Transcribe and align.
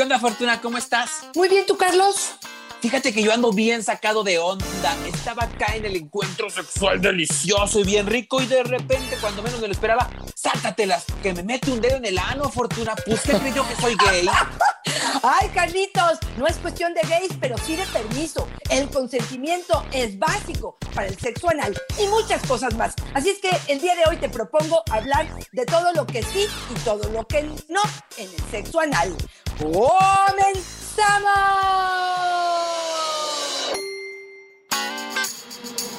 ¿Qué 0.00 0.04
onda, 0.04 0.18
Fortuna? 0.18 0.62
¿Cómo 0.62 0.78
estás? 0.78 1.26
Muy 1.34 1.50
bien, 1.50 1.66
¿tú, 1.66 1.76
Carlos? 1.76 2.32
Fíjate 2.80 3.12
que 3.12 3.22
yo 3.22 3.32
ando 3.32 3.52
bien 3.52 3.82
sacado 3.82 4.24
de 4.24 4.38
onda. 4.38 4.96
Estaba 5.06 5.44
acá 5.44 5.76
en 5.76 5.84
el 5.84 5.96
encuentro 5.96 6.48
sexual 6.48 6.98
delicioso 7.00 7.80
y 7.80 7.84
bien 7.84 8.06
rico 8.06 8.40
y 8.40 8.46
de 8.46 8.62
repente, 8.62 9.18
cuando 9.20 9.42
menos 9.42 9.60
me 9.60 9.66
lo 9.66 9.72
esperaba, 9.72 10.08
sáltatelas, 10.34 11.04
que 11.22 11.34
me 11.34 11.42
mete 11.42 11.70
un 11.70 11.82
dedo 11.82 11.98
en 11.98 12.06
el 12.06 12.18
ano, 12.18 12.48
Fortuna. 12.48 12.94
Pues 13.04 13.20
que 13.20 13.34
creyó 13.34 13.68
que 13.68 13.76
soy 13.76 13.96
gay. 13.96 14.26
Ay, 15.22 15.50
Carlitos, 15.50 16.18
no 16.38 16.46
es 16.46 16.56
cuestión 16.56 16.94
de 16.94 17.02
gays, 17.02 17.32
pero 17.38 17.58
sí 17.58 17.76
de 17.76 17.84
permiso. 17.86 18.48
El 18.70 18.88
consentimiento 18.88 19.84
es 19.92 20.18
básico 20.18 20.78
para 20.94 21.08
el 21.08 21.18
sexo 21.18 21.50
anal 21.50 21.78
y 21.98 22.06
muchas 22.06 22.40
cosas 22.46 22.74
más. 22.76 22.94
Así 23.12 23.28
es 23.28 23.40
que 23.40 23.50
el 23.70 23.78
día 23.80 23.94
de 23.94 24.04
hoy 24.08 24.16
te 24.16 24.30
propongo 24.30 24.82
hablar 24.90 25.28
de 25.52 25.66
todo 25.66 25.92
lo 25.92 26.06
que 26.06 26.22
sí 26.22 26.46
y 26.70 26.74
todo 26.80 27.10
lo 27.10 27.26
que 27.26 27.42
no 27.42 27.82
en 28.16 28.30
el 28.30 28.50
sexo 28.50 28.80
anal. 28.80 29.14
¡Comenzamos! 29.58 32.29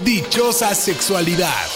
Dichosa 0.04 0.74
sexualidad. 0.74 1.68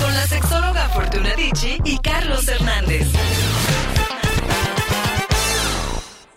Con 0.00 0.12
la 0.12 0.26
sexóloga 0.26 0.88
Fortuna 0.88 1.34
Dicci 1.36 1.78
y 1.84 1.98
Carlos 1.98 2.48
Hernández. 2.48 3.06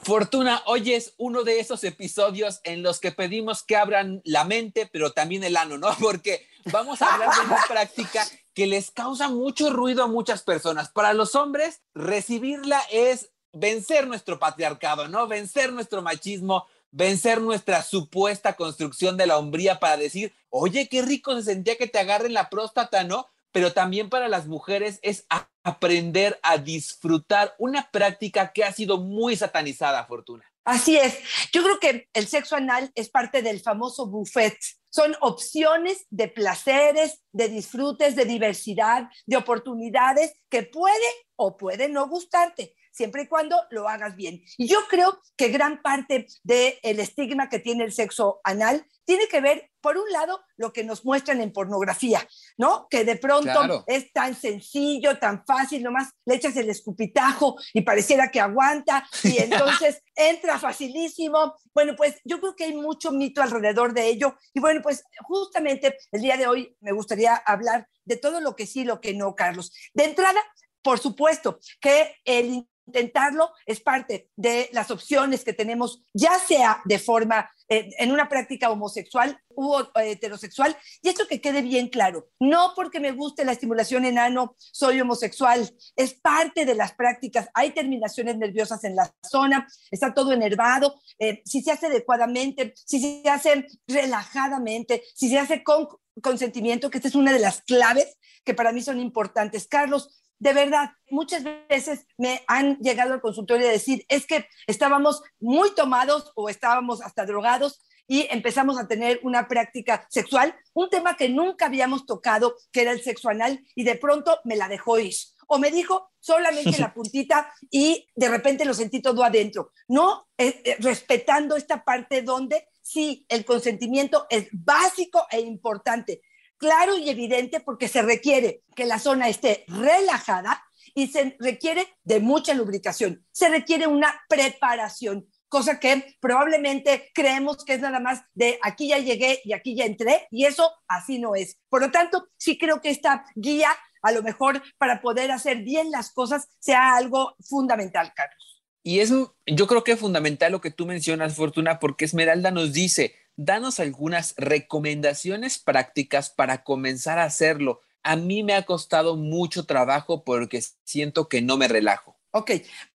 Fortuna, 0.03 0.62
hoy 0.67 0.94
es 0.94 1.16
uno 1.17 1.44
de 1.44 1.59
esos 1.59 1.84
episodios 1.84 2.62
en 2.64 2.84
los 2.84 3.00
que 3.00 3.12
pedimos 3.12 3.64
que 3.64 3.78
abran 3.78 4.22
la 4.25 4.44
mente, 4.44 4.88
pero 4.92 5.12
también 5.12 5.44
el 5.44 5.58
ano, 5.58 5.80
¿no? 5.80 5.88
Porque 6.00 6.45
vamos 6.66 7.02
a 7.02 7.12
hablar 7.12 7.34
de 7.34 7.42
una 7.42 7.58
práctica 7.67 8.23
que 8.53 8.67
les 8.67 8.92
causa 8.92 9.28
mucho 9.28 9.72
ruido 9.72 10.03
a 10.03 10.08
muchas 10.08 10.44
personas. 10.44 10.89
Para 10.89 11.14
los 11.14 11.34
hombres, 11.34 11.81
recibirla 11.95 12.80
es 12.92 13.31
vencer 13.53 14.08
nuestro 14.08 14.38
patriarcado, 14.38 15.08
¿no? 15.08 15.28
Vencer 15.28 15.73
nuestro 15.73 16.03
machismo, 16.03 16.67
vencer 16.92 17.42
nuestra 17.42 17.81
supuesta 17.81 18.53
construcción 18.53 19.17
de 19.17 19.28
la 19.28 19.38
hombría 19.38 19.80
para 19.80 19.97
decir, 19.97 20.34
oye, 20.50 20.88
qué 20.89 21.02
rico 21.02 21.36
se 21.36 21.44
sentía 21.44 21.78
que 21.78 21.88
te 21.88 22.00
agarren 22.00 22.34
la 22.34 22.50
próstata, 22.50 23.03
¿no? 23.03 23.28
Pero 23.52 23.73
también 23.73 24.09
para 24.09 24.30
las 24.30 24.47
mujeres 24.47 25.00
es 25.02 25.25
aprender 25.64 26.39
a 26.44 26.58
disfrutar 26.58 27.56
una 27.58 27.89
práctica 27.92 28.53
que 28.53 28.64
ha 28.64 28.72
sido 28.72 28.97
muy 28.97 29.36
satanizada, 29.36 30.06
Fortuna. 30.06 30.45
Así 30.64 30.95
es. 30.95 31.17
Yo 31.52 31.64
creo 31.64 31.80
que 31.80 32.08
el 32.14 32.28
sexo 32.28 32.56
anal 32.56 32.92
es 32.94 33.09
parte 33.09 33.42
del 33.42 33.62
famoso 33.62 34.06
buffet. 34.06 34.58
Son 34.89 35.16
opciones 35.22 36.06
de 36.09 36.28
placeres, 36.28 37.23
de 37.31 37.50
disfrutes, 37.50 38.16
de 38.16 38.25
diversidad, 38.25 39.09
de 39.25 39.38
oportunidades 39.38 40.34
que 40.50 40.64
puede 40.64 40.95
o 41.36 41.58
puede 41.58 41.89
no 41.89 42.08
gustarte 42.08 42.75
siempre 42.92 43.23
y 43.23 43.28
cuando 43.28 43.58
lo 43.70 43.88
hagas 43.88 44.16
bien. 44.16 44.42
Y 44.58 44.67
yo 44.67 44.80
creo 44.89 45.20
que 45.38 45.50
gran 45.50 45.81
parte 45.81 46.28
del 46.44 47.00
estigma 47.00 47.50
que 47.50 47.59
tiene 47.59 47.84
el 47.84 47.91
sexo 47.94 48.41
anal 48.44 48.85
tiene 49.06 49.28
que 49.28 49.41
ver, 49.41 49.69
por 49.81 49.97
un 49.97 50.09
lado, 50.12 50.41
lo 50.57 50.72
que 50.72 50.84
nos 50.84 51.03
muestran 51.03 51.41
en 51.41 51.52
pornografía, 51.52 52.25
¿no? 52.57 52.88
Que 52.90 53.03
de 53.03 53.16
pronto 53.16 53.52
Claro. 53.52 53.84
es 53.88 54.13
tan 54.13 54.35
sencillo, 54.35 55.18
tan 55.18 55.44
fácil, 55.46 55.81
nomás 55.84 56.09
le 56.25 56.35
echas 56.35 56.56
el 56.56 56.69
escupitajo 56.69 57.57
y 57.74 57.81
pareciera 57.81 58.29
que 58.29 58.40
aguanta 58.40 59.06
y 59.23 59.38
entonces 59.84 60.03
entra 60.16 60.59
facilísimo. 60.59 61.56
Bueno, 61.73 61.96
pues 61.97 62.22
yo 62.23 62.40
creo 62.40 62.56
que 62.56 62.66
hay 62.66 62.73
mucho 62.75 63.12
mito 63.12 63.41
alrededor 63.41 63.94
de 63.94 64.08
ello 64.08 64.35
y 64.53 64.59
bueno, 64.59 64.81
pues 64.81 65.03
justamente 65.23 65.97
el 66.12 66.22
día 66.22 66.38
de 66.38 66.47
hoy 66.47 66.78
me 66.79 66.91
gustaría 66.91 67.35
hablar 67.35 67.88
de 68.06 68.18
todo 68.18 68.40
lo 68.40 68.56
que 68.56 68.68
sí, 68.68 68.84
lo 68.84 69.02
que 69.02 69.13
no, 69.13 69.35
Carlos. 69.35 69.72
De 69.94 70.06
entrada, 70.06 70.41
por 70.84 71.00
supuesto 71.00 71.59
que 71.79 72.16
el 72.23 72.68
intentarlo 72.91 73.52
es 73.66 73.79
parte 73.79 74.29
de 74.35 74.69
las 74.74 74.91
opciones 74.91 75.44
que 75.44 75.53
tenemos, 75.53 76.03
ya 76.13 76.38
sea 76.40 76.81
de 76.85 77.00
forma 77.00 77.50
eh, 77.69 77.90
en 78.00 78.12
una 78.12 78.28
práctica 78.28 78.69
homosexual 78.69 79.40
u 79.50 79.75
heterosexual, 79.96 80.75
y 81.02 81.09
esto 81.09 81.28
que 81.28 81.40
quede 81.40 81.62
bien 81.62 81.88
claro, 81.88 82.28
no 82.40 82.74
porque 82.75 83.00
me 83.00 83.12
guste 83.12 83.46
la 83.46 83.53
estimulación 83.53 84.06
en 84.06 84.18
ano 84.18 84.56
soy 84.57 85.00
homosexual, 85.00 85.69
es 85.96 86.13
parte 86.13 86.66
de 86.66 86.75
las 86.75 86.94
prácticas, 86.94 87.50
hay 87.53 87.72
terminaciones 87.72 88.38
nerviosas 88.38 88.84
en 88.84 88.96
la 88.96 89.13
zona, 89.25 89.68
está 89.90 90.13
todo 90.13 90.34
enervado, 90.34 91.00
eh, 91.19 91.41
si 91.46 91.62
se 91.62 91.72
hace 91.72 91.88
adecuadamente, 91.88 92.73
si 92.75 93.00
se 93.00 93.29
hace 93.29 93.68
relajadamente, 93.88 95.03
si 95.16 95.29
se 95.29 95.40
hace 95.40 95.63
con 95.63 95.88
consentimiento, 96.22 96.90
que 96.90 96.97
esta 96.97 97.08
es 97.08 97.16
una 97.16 97.31
de 97.31 97.40
las 97.40 97.62
claves 97.62 98.18
que 98.44 98.53
para 98.53 98.72
mí 98.72 98.81
son 98.81 99.00
importantes. 99.00 99.68
Carlos, 99.68 100.21
de 100.41 100.53
verdad, 100.53 100.90
muchas 101.12 101.44
veces 101.69 102.07
me 102.18 102.41
han 102.47 102.79
llegado 102.79 103.13
al 103.13 103.22
consultorio 103.22 103.68
a 103.68 103.72
decir, 103.72 104.03
es 104.09 104.25
que 104.25 104.47
estábamos 104.66 105.22
muy 105.40 105.69
tomados 105.75 106.31
o 106.35 106.50
estábamos 106.50 107.03
hasta 107.03 107.28
drogados 107.28 107.79
y 108.07 108.28
empezamos 108.31 108.79
a 108.79 108.88
tener 108.88 109.19
una 109.22 109.47
práctica 109.47 110.07
sexual, 110.09 110.56
un 110.74 110.90
tema 110.90 111.16
que 111.16 111.29
nunca 111.29 111.68
habíamos 111.68 112.07
tocado, 112.07 112.56
que 112.72 112.81
era 112.81 112.91
el 112.91 113.03
sexo 113.03 113.29
anal, 113.29 113.63
y 113.75 113.84
de 113.84 113.96
pronto 113.96 114.40
me 114.44 114.56
la 114.56 114.68
dejó 114.68 114.97
ir. 114.97 115.13
O 115.46 115.59
me 115.59 115.69
dijo 115.69 116.09
solamente 116.19 116.79
la 116.79 116.91
puntita 116.96 117.53
y 117.69 118.09
de 118.16 118.28
repente 118.28 118.66
lo 118.66 118.73
sentí 118.73 119.00
todo 119.00 119.23
adentro. 119.23 119.72
No 119.88 120.28
eh, 120.40 120.59
eh, 120.66 120.78
respetando 120.79 121.56
esta 121.56 121.84
parte 121.84 122.23
donde 122.23 122.68
sí, 122.81 123.28
el 123.29 123.46
consentimiento 123.46 124.25
es 124.28 124.47
básico 124.52 125.28
e 125.29 125.40
importante 125.40 126.23
claro 126.61 126.95
y 126.95 127.09
evidente 127.09 127.59
porque 127.59 127.88
se 127.88 128.03
requiere 128.03 128.61
que 128.75 128.85
la 128.85 128.99
zona 128.99 129.27
esté 129.27 129.66
relajada 129.67 130.63
y 130.94 131.07
se 131.07 131.35
requiere 131.39 131.88
de 132.03 132.19
mucha 132.19 132.53
lubricación, 132.53 133.25
se 133.31 133.49
requiere 133.49 133.88
una 133.88 134.22
preparación, 134.29 135.27
cosa 135.49 135.79
que 135.79 136.16
probablemente 136.19 137.09
creemos 137.16 137.66
que 137.66 137.73
es 137.73 137.79
nada 137.81 137.99
más 137.99 138.22
de 138.35 138.59
aquí 138.61 138.89
ya 138.89 138.99
llegué 138.99 139.41
y 139.44 139.53
aquí 139.53 139.75
ya 139.75 139.85
entré 139.85 140.27
y 140.29 140.45
eso 140.45 140.72
así 140.88 141.17
no 141.17 141.33
es. 141.33 141.57
Por 141.67 141.81
lo 141.81 141.89
tanto, 141.89 142.27
sí 142.38 142.59
creo 142.59 142.79
que 142.79 142.91
esta 142.91 143.25
guía 143.35 143.75
a 144.03 144.11
lo 144.11 144.22
mejor 144.22 144.61
para 144.78 145.01
poder 145.01 145.31
hacer 145.31 145.63
bien 145.63 145.89
las 145.89 146.11
cosas 146.11 146.47
sea 146.59 146.95
algo 146.95 147.35
fundamental, 147.39 148.13
Carlos. 148.16 148.63
Y 148.83 148.99
es, 148.99 149.11
yo 149.45 149.67
creo 149.67 149.83
que 149.83 149.93
es 149.93 149.99
fundamental 149.99 150.51
lo 150.51 150.61
que 150.61 150.72
tú 150.72 150.85
mencionas, 150.85 151.35
Fortuna, 151.35 151.79
porque 151.79 152.05
Esmeralda 152.05 152.51
nos 152.51 152.73
dice, 152.73 153.16
danos 153.36 153.80
algunas 153.80 154.34
recomendaciones 154.38 155.59
prácticas 155.59 156.30
para 156.30 156.64
comenzar 156.64 157.19
a 157.19 157.25
hacerlo. 157.25 157.81
A 158.03 158.16
mí 158.16 158.44
me 158.44 158.53
ha 158.53 158.64
costado 158.64 159.16
mucho 159.16 159.66
trabajo 159.66 160.24
porque 160.24 160.64
siento 160.84 161.28
que 161.28 161.41
no 161.41 161.58
me 161.58 161.68
relajo. 161.68 162.18
Ok, 162.31 162.52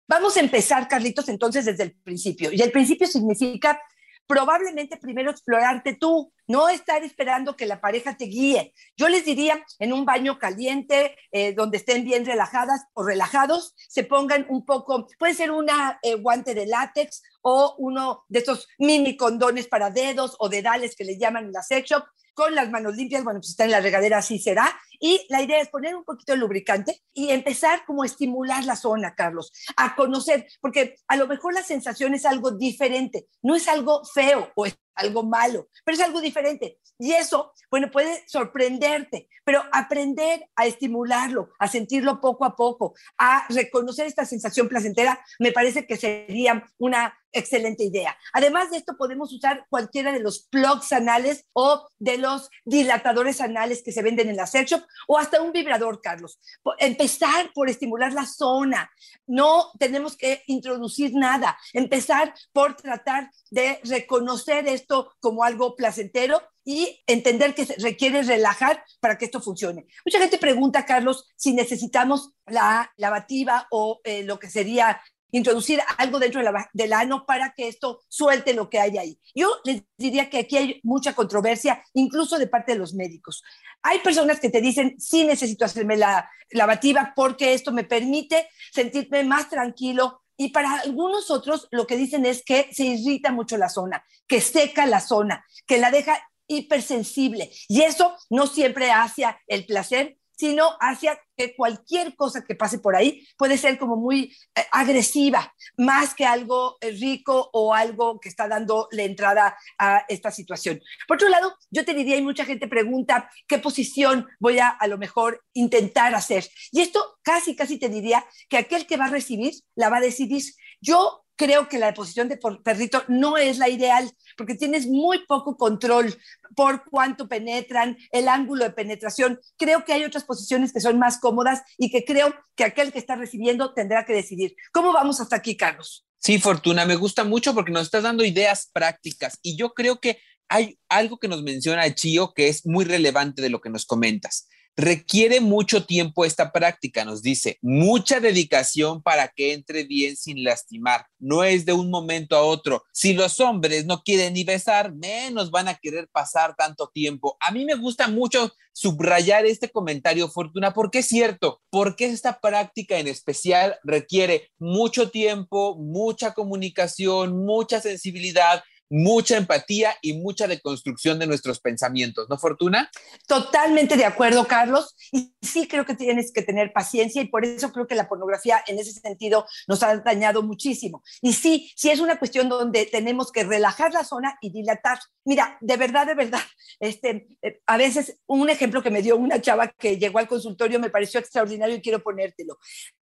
vamos 0.08 0.38
a 0.38 0.40
empezar, 0.40 0.88
Carlitos, 0.88 1.30
entonces 1.30 1.66
desde 1.66 1.84
el 1.84 1.92
principio. 1.94 2.52
Y 2.52 2.62
el 2.62 2.72
principio 2.72 3.08
significa 3.08 3.80
probablemente 4.28 4.98
primero 4.98 5.32
explorarte 5.32 5.94
tú, 5.94 6.32
no 6.48 6.70
estar 6.70 7.04
esperando 7.04 7.56
que 7.56 7.66
la 7.66 7.82
pareja 7.82 8.18
te 8.18 8.26
guíe. 8.26 8.74
Yo 8.96 9.10
les 9.10 9.26
diría 9.26 9.64
en 9.80 9.94
un 9.94 10.06
baño 10.06 10.40
caliente, 10.40 11.18
eh, 11.32 11.54
donde 11.54 11.78
estén 11.78 12.04
bien 12.04 12.26
relajadas 12.26 12.86
o 12.94 13.04
relajados, 13.04 13.74
se 13.88 14.04
pongan 14.04 14.46
un 14.50 14.66
poco, 14.66 15.08
puede 15.18 15.34
ser 15.34 15.52
una 15.52 16.00
eh, 16.02 16.16
guante 16.16 16.54
de 16.54 16.66
látex 16.66 17.24
o 17.42 17.76
uno 17.78 18.26
de 18.28 18.40
estos 18.40 18.68
mini 18.80 19.18
condones 19.18 19.68
para 19.68 19.90
dedos 19.90 20.36
o 20.40 20.50
dedales 20.50 20.96
que 20.96 21.04
le 21.04 21.18
llaman 21.18 21.46
en 21.46 21.52
la 21.52 21.64
sex 21.64 21.90
shop, 21.90 22.06
con 22.36 22.54
las 22.54 22.70
manos 22.70 22.96
limpias, 22.96 23.24
bueno, 23.24 23.40
pues 23.40 23.50
está 23.50 23.66
en 23.66 23.72
la 23.72 23.80
regadera, 23.80 24.20
así 24.20 24.38
será. 24.38 24.78
Y 25.00 25.26
la 25.30 25.42
idea 25.42 25.60
es 25.60 25.70
poner 25.70 25.96
un 25.96 26.04
poquito 26.04 26.34
de 26.34 26.38
lubricante 26.38 27.02
y 27.14 27.32
empezar 27.32 27.86
como 27.86 28.04
a 28.04 28.06
estimular 28.06 28.64
la 28.66 28.76
zona, 28.76 29.16
Carlos, 29.16 29.52
a 29.78 29.96
conocer, 29.96 30.46
porque 30.62 30.98
a 31.08 31.16
lo 31.16 31.28
mejor 31.28 31.54
la 31.54 31.64
sensación 31.64 32.14
es 32.14 32.26
algo 32.26 32.52
diferente, 32.52 33.28
no 33.42 33.56
es 33.56 33.68
algo 33.68 34.04
feo 34.06 34.52
o 34.56 34.66
es 34.66 34.78
algo 34.96 35.24
malo, 35.24 35.68
pero 35.84 35.96
es 35.98 36.04
algo 36.04 36.22
diferente. 36.22 36.80
Y 36.98 37.12
eso, 37.12 37.52
bueno, 37.70 37.92
puede 37.92 38.24
sorprenderte, 38.28 39.28
pero 39.44 39.64
aprender 39.74 40.48
a 40.56 40.66
estimularlo, 40.66 41.50
a 41.60 41.68
sentirlo 41.68 42.22
poco 42.22 42.46
a 42.46 42.56
poco, 42.56 42.96
a 43.18 43.46
reconocer 43.50 44.08
esta 44.08 44.26
sensación 44.26 44.70
placentera, 44.70 45.20
me 45.40 45.52
parece 45.52 45.86
que 45.86 45.98
sería 45.98 46.64
una 46.78 47.18
excelente 47.36 47.84
idea. 47.84 48.18
Además 48.34 48.72
de 48.72 48.78
esto, 48.78 48.98
podemos 48.98 49.32
usar 49.32 49.66
cualquiera 49.70 50.12
de 50.12 50.20
los 50.20 50.48
plugs 50.50 50.92
anales 50.92 51.46
o 51.54 51.88
de 52.00 52.18
los 52.18 52.50
dilatadores 52.64 53.42
anales 53.42 53.84
que 53.84 53.92
se 53.92 54.02
venden 54.02 54.30
en 54.30 54.38
la 54.38 54.48
sex 54.48 54.72
shop 54.72 54.84
o 55.08 55.18
hasta 55.18 55.42
un 55.42 55.52
vibrador, 55.52 56.02
Carlos. 56.02 56.40
Empezar 56.80 57.52
por 57.54 57.70
estimular 57.70 58.14
la 58.14 58.26
zona. 58.26 58.92
No 59.28 59.72
tenemos 59.80 60.18
que 60.18 60.44
introducir 60.48 61.14
nada. 61.14 61.58
Empezar 61.74 62.34
por 62.52 62.76
tratar 62.76 63.30
de 63.52 63.80
reconocer 63.84 64.68
esto 64.68 65.14
como 65.20 65.44
algo 65.44 65.76
placentero 65.76 66.42
y 66.66 67.04
entender 67.06 67.54
que 67.54 67.66
requiere 67.78 68.24
relajar 68.24 68.84
para 69.00 69.18
que 69.18 69.26
esto 69.26 69.40
funcione. 69.40 69.86
Mucha 70.04 70.20
gente 70.20 70.40
pregunta, 70.40 70.86
Carlos, 70.86 71.28
si 71.36 71.54
necesitamos 71.54 72.32
la 72.48 72.92
lavativa 72.98 73.68
o 73.70 74.02
eh, 74.04 74.24
lo 74.24 74.40
que 74.40 74.50
sería 74.50 75.00
introducir 75.38 75.82
algo 75.98 76.18
dentro 76.18 76.42
del 76.74 76.94
ano 76.94 77.26
para 77.26 77.54
que 77.54 77.68
esto 77.68 78.02
suelte 78.08 78.54
lo 78.54 78.70
que 78.70 78.80
hay 78.80 78.98
ahí. 78.98 79.20
Yo 79.34 79.50
les 79.66 79.84
diría 79.98 80.30
que 80.30 80.40
aquí 80.40 80.56
hay 80.56 80.80
mucha 80.84 81.14
controversia, 81.14 81.84
incluso 81.94 82.38
de 82.38 82.48
parte 82.48 82.72
de 82.72 82.80
los 82.80 82.94
médicos. 82.94 83.44
Hay 83.82 84.00
personas 84.00 84.40
que 84.40 84.50
te 84.50 84.62
dicen, 84.62 84.96
sí 84.98 85.26
necesito 85.26 85.66
hacerme 85.66 85.98
la 85.98 86.30
lavativa 86.52 87.14
porque 87.16 87.54
esto 87.54 87.72
me 87.74 87.84
permite 87.84 88.48
sentirme 88.72 89.24
más 89.24 89.50
tranquilo, 89.50 90.22
y 90.38 90.50
para 90.50 90.80
algunos 90.80 91.32
otros 91.32 91.68
lo 91.72 91.88
que 91.88 91.96
dicen 91.96 92.26
es 92.26 92.44
que 92.44 92.70
se 92.72 92.84
irrita 92.86 93.32
mucho 93.32 93.58
la 93.58 93.70
zona, 93.70 94.06
que 94.28 94.42
seca 94.42 94.86
la 94.86 95.00
zona, 95.00 95.46
que 95.66 95.78
la 95.78 95.92
deja 95.92 96.18
hipersensible. 96.48 97.52
Y 97.68 97.82
eso 97.82 98.16
no 98.30 98.48
siempre 98.48 98.92
hacia 98.92 99.40
el 99.48 99.66
placer, 99.66 100.18
sino 100.36 100.70
hacia 100.80 101.20
que 101.36 101.56
cualquier 101.56 102.16
cosa 102.16 102.44
que 102.44 102.56
pase 102.56 102.80
por 102.80 102.96
ahí 102.96 103.28
puede 103.38 103.58
ser 103.58 103.78
como 103.78 103.96
muy 103.96 104.36
eh, 104.56 104.66
agresiva, 104.72 105.54
más 105.78 106.14
que 106.14 106.26
algo 106.26 106.78
eh, 106.82 106.92
rico 106.92 107.50
o 107.54 107.74
algo 107.74 108.20
que 108.20 108.30
está 108.30 108.48
dando 108.48 108.88
la 108.92 109.04
entrada 109.04 109.58
a 109.78 110.06
esta 110.08 110.32
situación. 110.32 110.82
Por 111.08 111.18
otro 111.18 111.30
lado, 111.30 111.56
yo 111.72 111.86
te 111.86 111.94
diría, 111.94 112.18
y 112.18 112.22
mucha 112.22 112.46
gente 112.46 112.68
pregunta, 112.68 113.30
¿qué 113.48 113.60
posición 113.60 114.28
voy 114.40 114.60
a 114.60 114.70
a 114.70 114.88
lo 114.88 114.98
mejor 114.98 115.44
intentar 115.54 116.16
hacer? 116.16 116.48
Y 116.72 116.82
esto 116.82 117.18
casi, 117.22 117.56
casi 117.56 117.78
te 117.78 117.90
diría 117.90 118.26
que 118.50 118.58
aquel 118.58 118.88
que 118.88 118.98
va 118.98 119.06
a 119.06 119.10
recibir 119.10 119.54
la 119.76 119.90
va 119.90 119.98
a 119.98 120.02
decidir. 120.02 120.44
Yo 120.82 121.25
creo 121.36 121.68
que 121.68 121.80
la 121.80 121.94
posición 121.94 122.30
de 122.30 122.40
perrito 122.64 123.04
no 123.08 123.38
es 123.38 123.58
la 123.58 123.70
ideal, 123.70 124.10
porque 124.38 124.56
tienes 124.56 124.88
muy 124.88 125.26
poco 125.26 125.58
control 125.58 126.16
por 126.56 126.84
cuánto 126.90 127.28
penetran, 127.28 127.98
el 128.12 128.28
ángulo 128.28 128.64
de 128.64 128.72
penetración. 128.72 129.40
Creo 129.58 129.86
que 129.86 129.94
hay 129.94 130.04
otras 130.04 130.24
posiciones 130.24 130.74
que 130.74 130.82
son 130.82 131.00
más 131.00 131.20
cómodas 131.20 131.62
y 131.78 131.90
que 131.90 132.06
creo 132.06 132.34
que 132.56 132.64
aquel 132.64 132.92
que 132.92 133.00
está 133.00 133.16
recibiendo 133.16 133.74
tendrá 133.74 134.06
que 134.06 134.14
decidir. 134.14 134.56
¿Cómo 134.72 134.94
vamos 134.94 135.20
hasta 135.20 135.36
aquí, 135.36 135.58
Carlos? 135.58 136.06
Sí, 136.20 136.40
Fortuna, 136.40 136.86
me 136.86 136.96
gusta 136.96 137.24
mucho 137.24 137.54
porque 137.54 137.72
nos 137.72 137.84
estás 137.84 138.04
dando 138.04 138.24
ideas 138.24 138.70
prácticas 138.74 139.38
y 139.42 139.58
yo 139.58 139.74
creo 139.74 140.00
que 140.00 140.20
hay 140.48 140.80
algo 140.90 141.18
que 141.18 141.28
nos 141.28 141.44
menciona 141.44 141.94
Chio 141.94 142.34
que 142.34 142.48
es 142.48 142.66
muy 142.66 142.86
relevante 142.86 143.42
de 143.42 143.50
lo 143.50 143.62
que 143.62 143.70
nos 143.70 143.86
comentas. 143.86 144.48
Requiere 144.78 145.40
mucho 145.40 145.86
tiempo 145.86 146.26
esta 146.26 146.52
práctica, 146.52 147.06
nos 147.06 147.22
dice, 147.22 147.58
mucha 147.62 148.20
dedicación 148.20 149.02
para 149.02 149.30
que 149.30 149.54
entre 149.54 149.86
bien 149.86 150.18
sin 150.18 150.44
lastimar. 150.44 151.06
No 151.18 151.46
es 151.46 151.66
de 151.66 151.72
un 151.72 151.90
momento 151.90 152.36
a 152.36 152.42
otro. 152.42 152.84
Si 152.92 153.14
los 153.14 153.40
hombres 153.40 153.86
no 153.86 154.04
quieren 154.04 154.34
ni 154.34 154.44
besar, 154.44 154.94
menos 154.94 155.50
van 155.50 155.70
a 155.70 155.76
querer 155.76 156.10
pasar 156.10 156.56
tanto 156.58 156.90
tiempo. 156.94 157.38
A 157.40 157.52
mí 157.52 157.64
me 157.64 157.76
gusta 157.76 158.10
mucho 158.10 158.52
subrayar 158.74 159.46
este 159.46 159.70
comentario, 159.70 160.28
Fortuna, 160.28 160.74
porque 160.74 161.00
es 161.00 161.08
cierto, 161.08 161.62
porque 161.70 162.06
esta 162.06 162.42
práctica 162.42 163.00
en 163.00 163.08
especial 163.08 163.80
requiere 163.84 164.52
mucho 164.60 165.10
tiempo, 165.10 165.78
mucha 165.78 166.34
comunicación, 166.34 167.46
mucha 167.46 167.80
sensibilidad 167.80 168.62
mucha 168.90 169.38
empatía 169.38 169.96
y 170.02 170.14
mucha 170.14 170.48
deconstrucción 170.48 171.20
de 171.20 171.28
nuestros 171.28 171.60
pensamientos, 171.60 172.28
¿no, 172.30 172.38
Fortuna? 172.38 172.90
Totalmente 173.28 173.98
de 173.98 174.06
acuerdo, 174.06 174.46
Carlos. 174.46 174.96
Y 175.12 175.36
sí 175.42 175.68
creo 175.68 175.86
que 175.86 175.96
tienes 175.96 176.32
que 176.32 176.42
tener 176.42 176.74
paciencia 176.74 177.22
y 177.22 177.28
por 177.28 177.46
eso 177.46 177.72
creo 177.72 177.88
que 177.88 177.96
la 177.96 178.08
pornografía 178.08 178.64
en 178.68 178.80
ese 178.80 178.92
sentido 178.94 179.46
nos 179.68 179.84
ha 179.84 179.98
dañado 179.98 180.44
muchísimo. 180.44 181.04
Y 181.22 181.34
sí, 181.34 181.72
sí 181.76 181.90
es 181.90 182.00
una 182.00 182.20
cuestión 182.20 182.50
donde 182.50 182.86
tenemos 182.86 183.32
que 183.32 183.44
relajar 183.44 183.94
la 183.94 184.04
zona 184.04 184.38
y 184.42 184.52
dilatar. 184.52 185.00
Mira, 185.24 185.58
de 185.62 185.78
verdad, 185.78 186.06
de 186.06 186.16
verdad, 186.16 186.42
este, 186.80 187.28
eh, 187.42 187.62
a 187.66 187.78
veces 187.78 188.20
un 188.28 188.50
ejemplo 188.50 188.84
que 188.84 188.92
me 188.92 189.02
dio 189.02 189.16
una 189.18 189.42
chava 189.42 189.68
que 189.68 189.98
llegó 189.98 190.20
al 190.20 190.28
consultorio 190.28 190.80
me 190.80 190.90
pareció 190.90 191.20
extraordinario 191.20 191.76
y 191.76 191.82
quiero 191.82 192.04
ponértelo. 192.04 192.58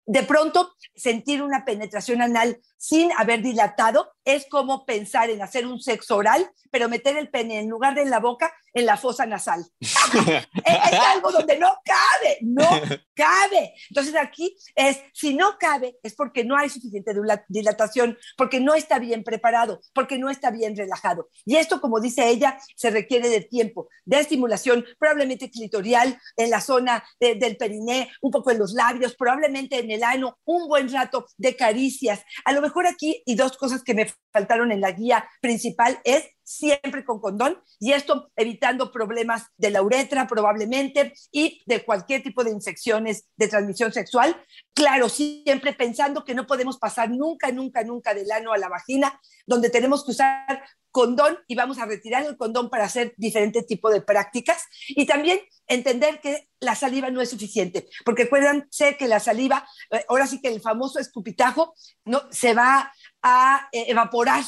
De 0.05 0.23
pronto, 0.23 0.73
sentir 0.95 1.41
una 1.41 1.63
penetración 1.63 2.21
anal 2.21 2.59
sin 2.77 3.11
haber 3.17 3.41
dilatado 3.41 4.11
es 4.25 4.45
como 4.49 4.85
pensar 4.85 5.29
en 5.29 5.41
hacer 5.41 5.65
un 5.65 5.79
sexo 5.79 6.17
oral, 6.17 6.51
pero 6.71 6.89
meter 6.89 7.15
el 7.17 7.29
pene 7.29 7.59
en 7.59 7.69
lugar 7.69 7.95
de 7.95 8.01
en 8.01 8.09
la 8.09 8.19
boca, 8.19 8.53
en 8.73 8.85
la 8.85 8.97
fosa 8.97 9.25
nasal. 9.25 9.65
es, 9.79 10.99
algo 11.13 11.31
donde 11.31 11.57
no 11.57 11.69
cabe, 11.85 12.37
no 12.41 12.67
cabe. 13.15 13.73
Entonces 13.89 14.15
aquí 14.15 14.55
es, 14.75 14.99
si 15.13 15.33
no 15.33 15.57
cabe, 15.59 15.99
es 16.03 16.15
porque 16.15 16.43
no 16.43 16.57
hay 16.57 16.69
suficiente 16.69 17.13
dilatación, 17.47 18.17
porque 18.37 18.59
no 18.59 18.73
está 18.73 18.99
bien 18.99 19.23
preparado, 19.23 19.81
porque 19.93 20.17
no 20.17 20.29
está 20.29 20.51
bien 20.51 20.75
relajado. 20.75 21.29
Y 21.45 21.57
esto, 21.57 21.79
como 21.79 21.99
dice 21.99 22.29
ella, 22.29 22.57
se 22.75 22.89
requiere 22.89 23.29
de 23.29 23.41
tiempo, 23.41 23.89
de 24.05 24.19
estimulación, 24.19 24.85
probablemente 24.97 25.51
clitorial, 25.51 26.19
en 26.37 26.49
la 26.49 26.61
zona 26.61 27.03
del 27.19 27.57
periné, 27.57 28.11
un 28.21 28.31
poco 28.31 28.51
en 28.51 28.59
los 28.59 28.73
labios, 28.73 29.15
probablemente 29.15 29.79
en 29.79 29.91
el 29.91 30.03
ano, 30.03 30.39
un 30.45 30.67
buen 30.67 30.91
rato 30.91 31.25
de 31.37 31.55
caricias. 31.55 32.23
A 32.45 32.51
lo 32.51 32.61
mejor 32.61 32.87
aquí, 32.87 33.21
y 33.25 33.35
dos 33.35 33.57
cosas 33.57 33.83
que 33.83 33.93
me 33.93 34.11
faltaron 34.31 34.71
en 34.71 34.81
la 34.81 34.91
guía 34.91 35.27
principal, 35.41 35.99
es 36.03 36.23
siempre 36.43 37.03
con 37.05 37.19
condón 37.19 37.61
y 37.79 37.93
esto 37.93 38.31
evitando 38.35 38.91
problemas 38.91 39.47
de 39.57 39.71
la 39.71 39.81
uretra 39.81 40.27
probablemente 40.27 41.13
y 41.31 41.61
de 41.65 41.83
cualquier 41.83 42.23
tipo 42.23 42.43
de 42.43 42.51
infecciones 42.51 43.25
de 43.37 43.47
transmisión 43.47 43.91
sexual. 43.91 44.35
Claro, 44.73 45.09
siempre 45.09 45.73
pensando 45.73 46.23
que 46.23 46.35
no 46.35 46.47
podemos 46.47 46.77
pasar 46.77 47.09
nunca, 47.09 47.51
nunca, 47.51 47.83
nunca 47.83 48.13
del 48.13 48.31
ano 48.31 48.53
a 48.53 48.57
la 48.57 48.69
vagina, 48.69 49.19
donde 49.45 49.69
tenemos 49.69 50.03
que 50.05 50.11
usar 50.11 50.63
condón 50.93 51.39
y 51.47 51.55
vamos 51.55 51.79
a 51.79 51.85
retirar 51.85 52.23
el 52.23 52.37
condón 52.37 52.69
para 52.69 52.85
hacer 52.85 53.15
diferentes 53.17 53.65
tipos 53.65 53.91
de 53.91 54.01
prácticas 54.01 54.63
y 54.89 55.07
también 55.07 55.39
entender 55.67 56.21
que 56.21 56.49
la 56.59 56.75
saliva 56.75 57.09
no 57.09 57.19
es 57.19 57.31
suficiente, 57.31 57.89
porque 58.05 58.23
acuérdense 58.23 58.95
que 58.95 59.07
la 59.07 59.19
saliva, 59.19 59.67
eh, 59.89 60.05
ahora 60.07 60.27
sí 60.27 60.39
que 60.39 60.49
el 60.49 60.61
famoso 60.61 60.99
escupitajo, 60.99 61.73
no, 62.05 62.21
se 62.31 62.53
va 62.53 62.93
a 63.23 63.69
eh, 63.71 63.85
evaporar 63.87 64.43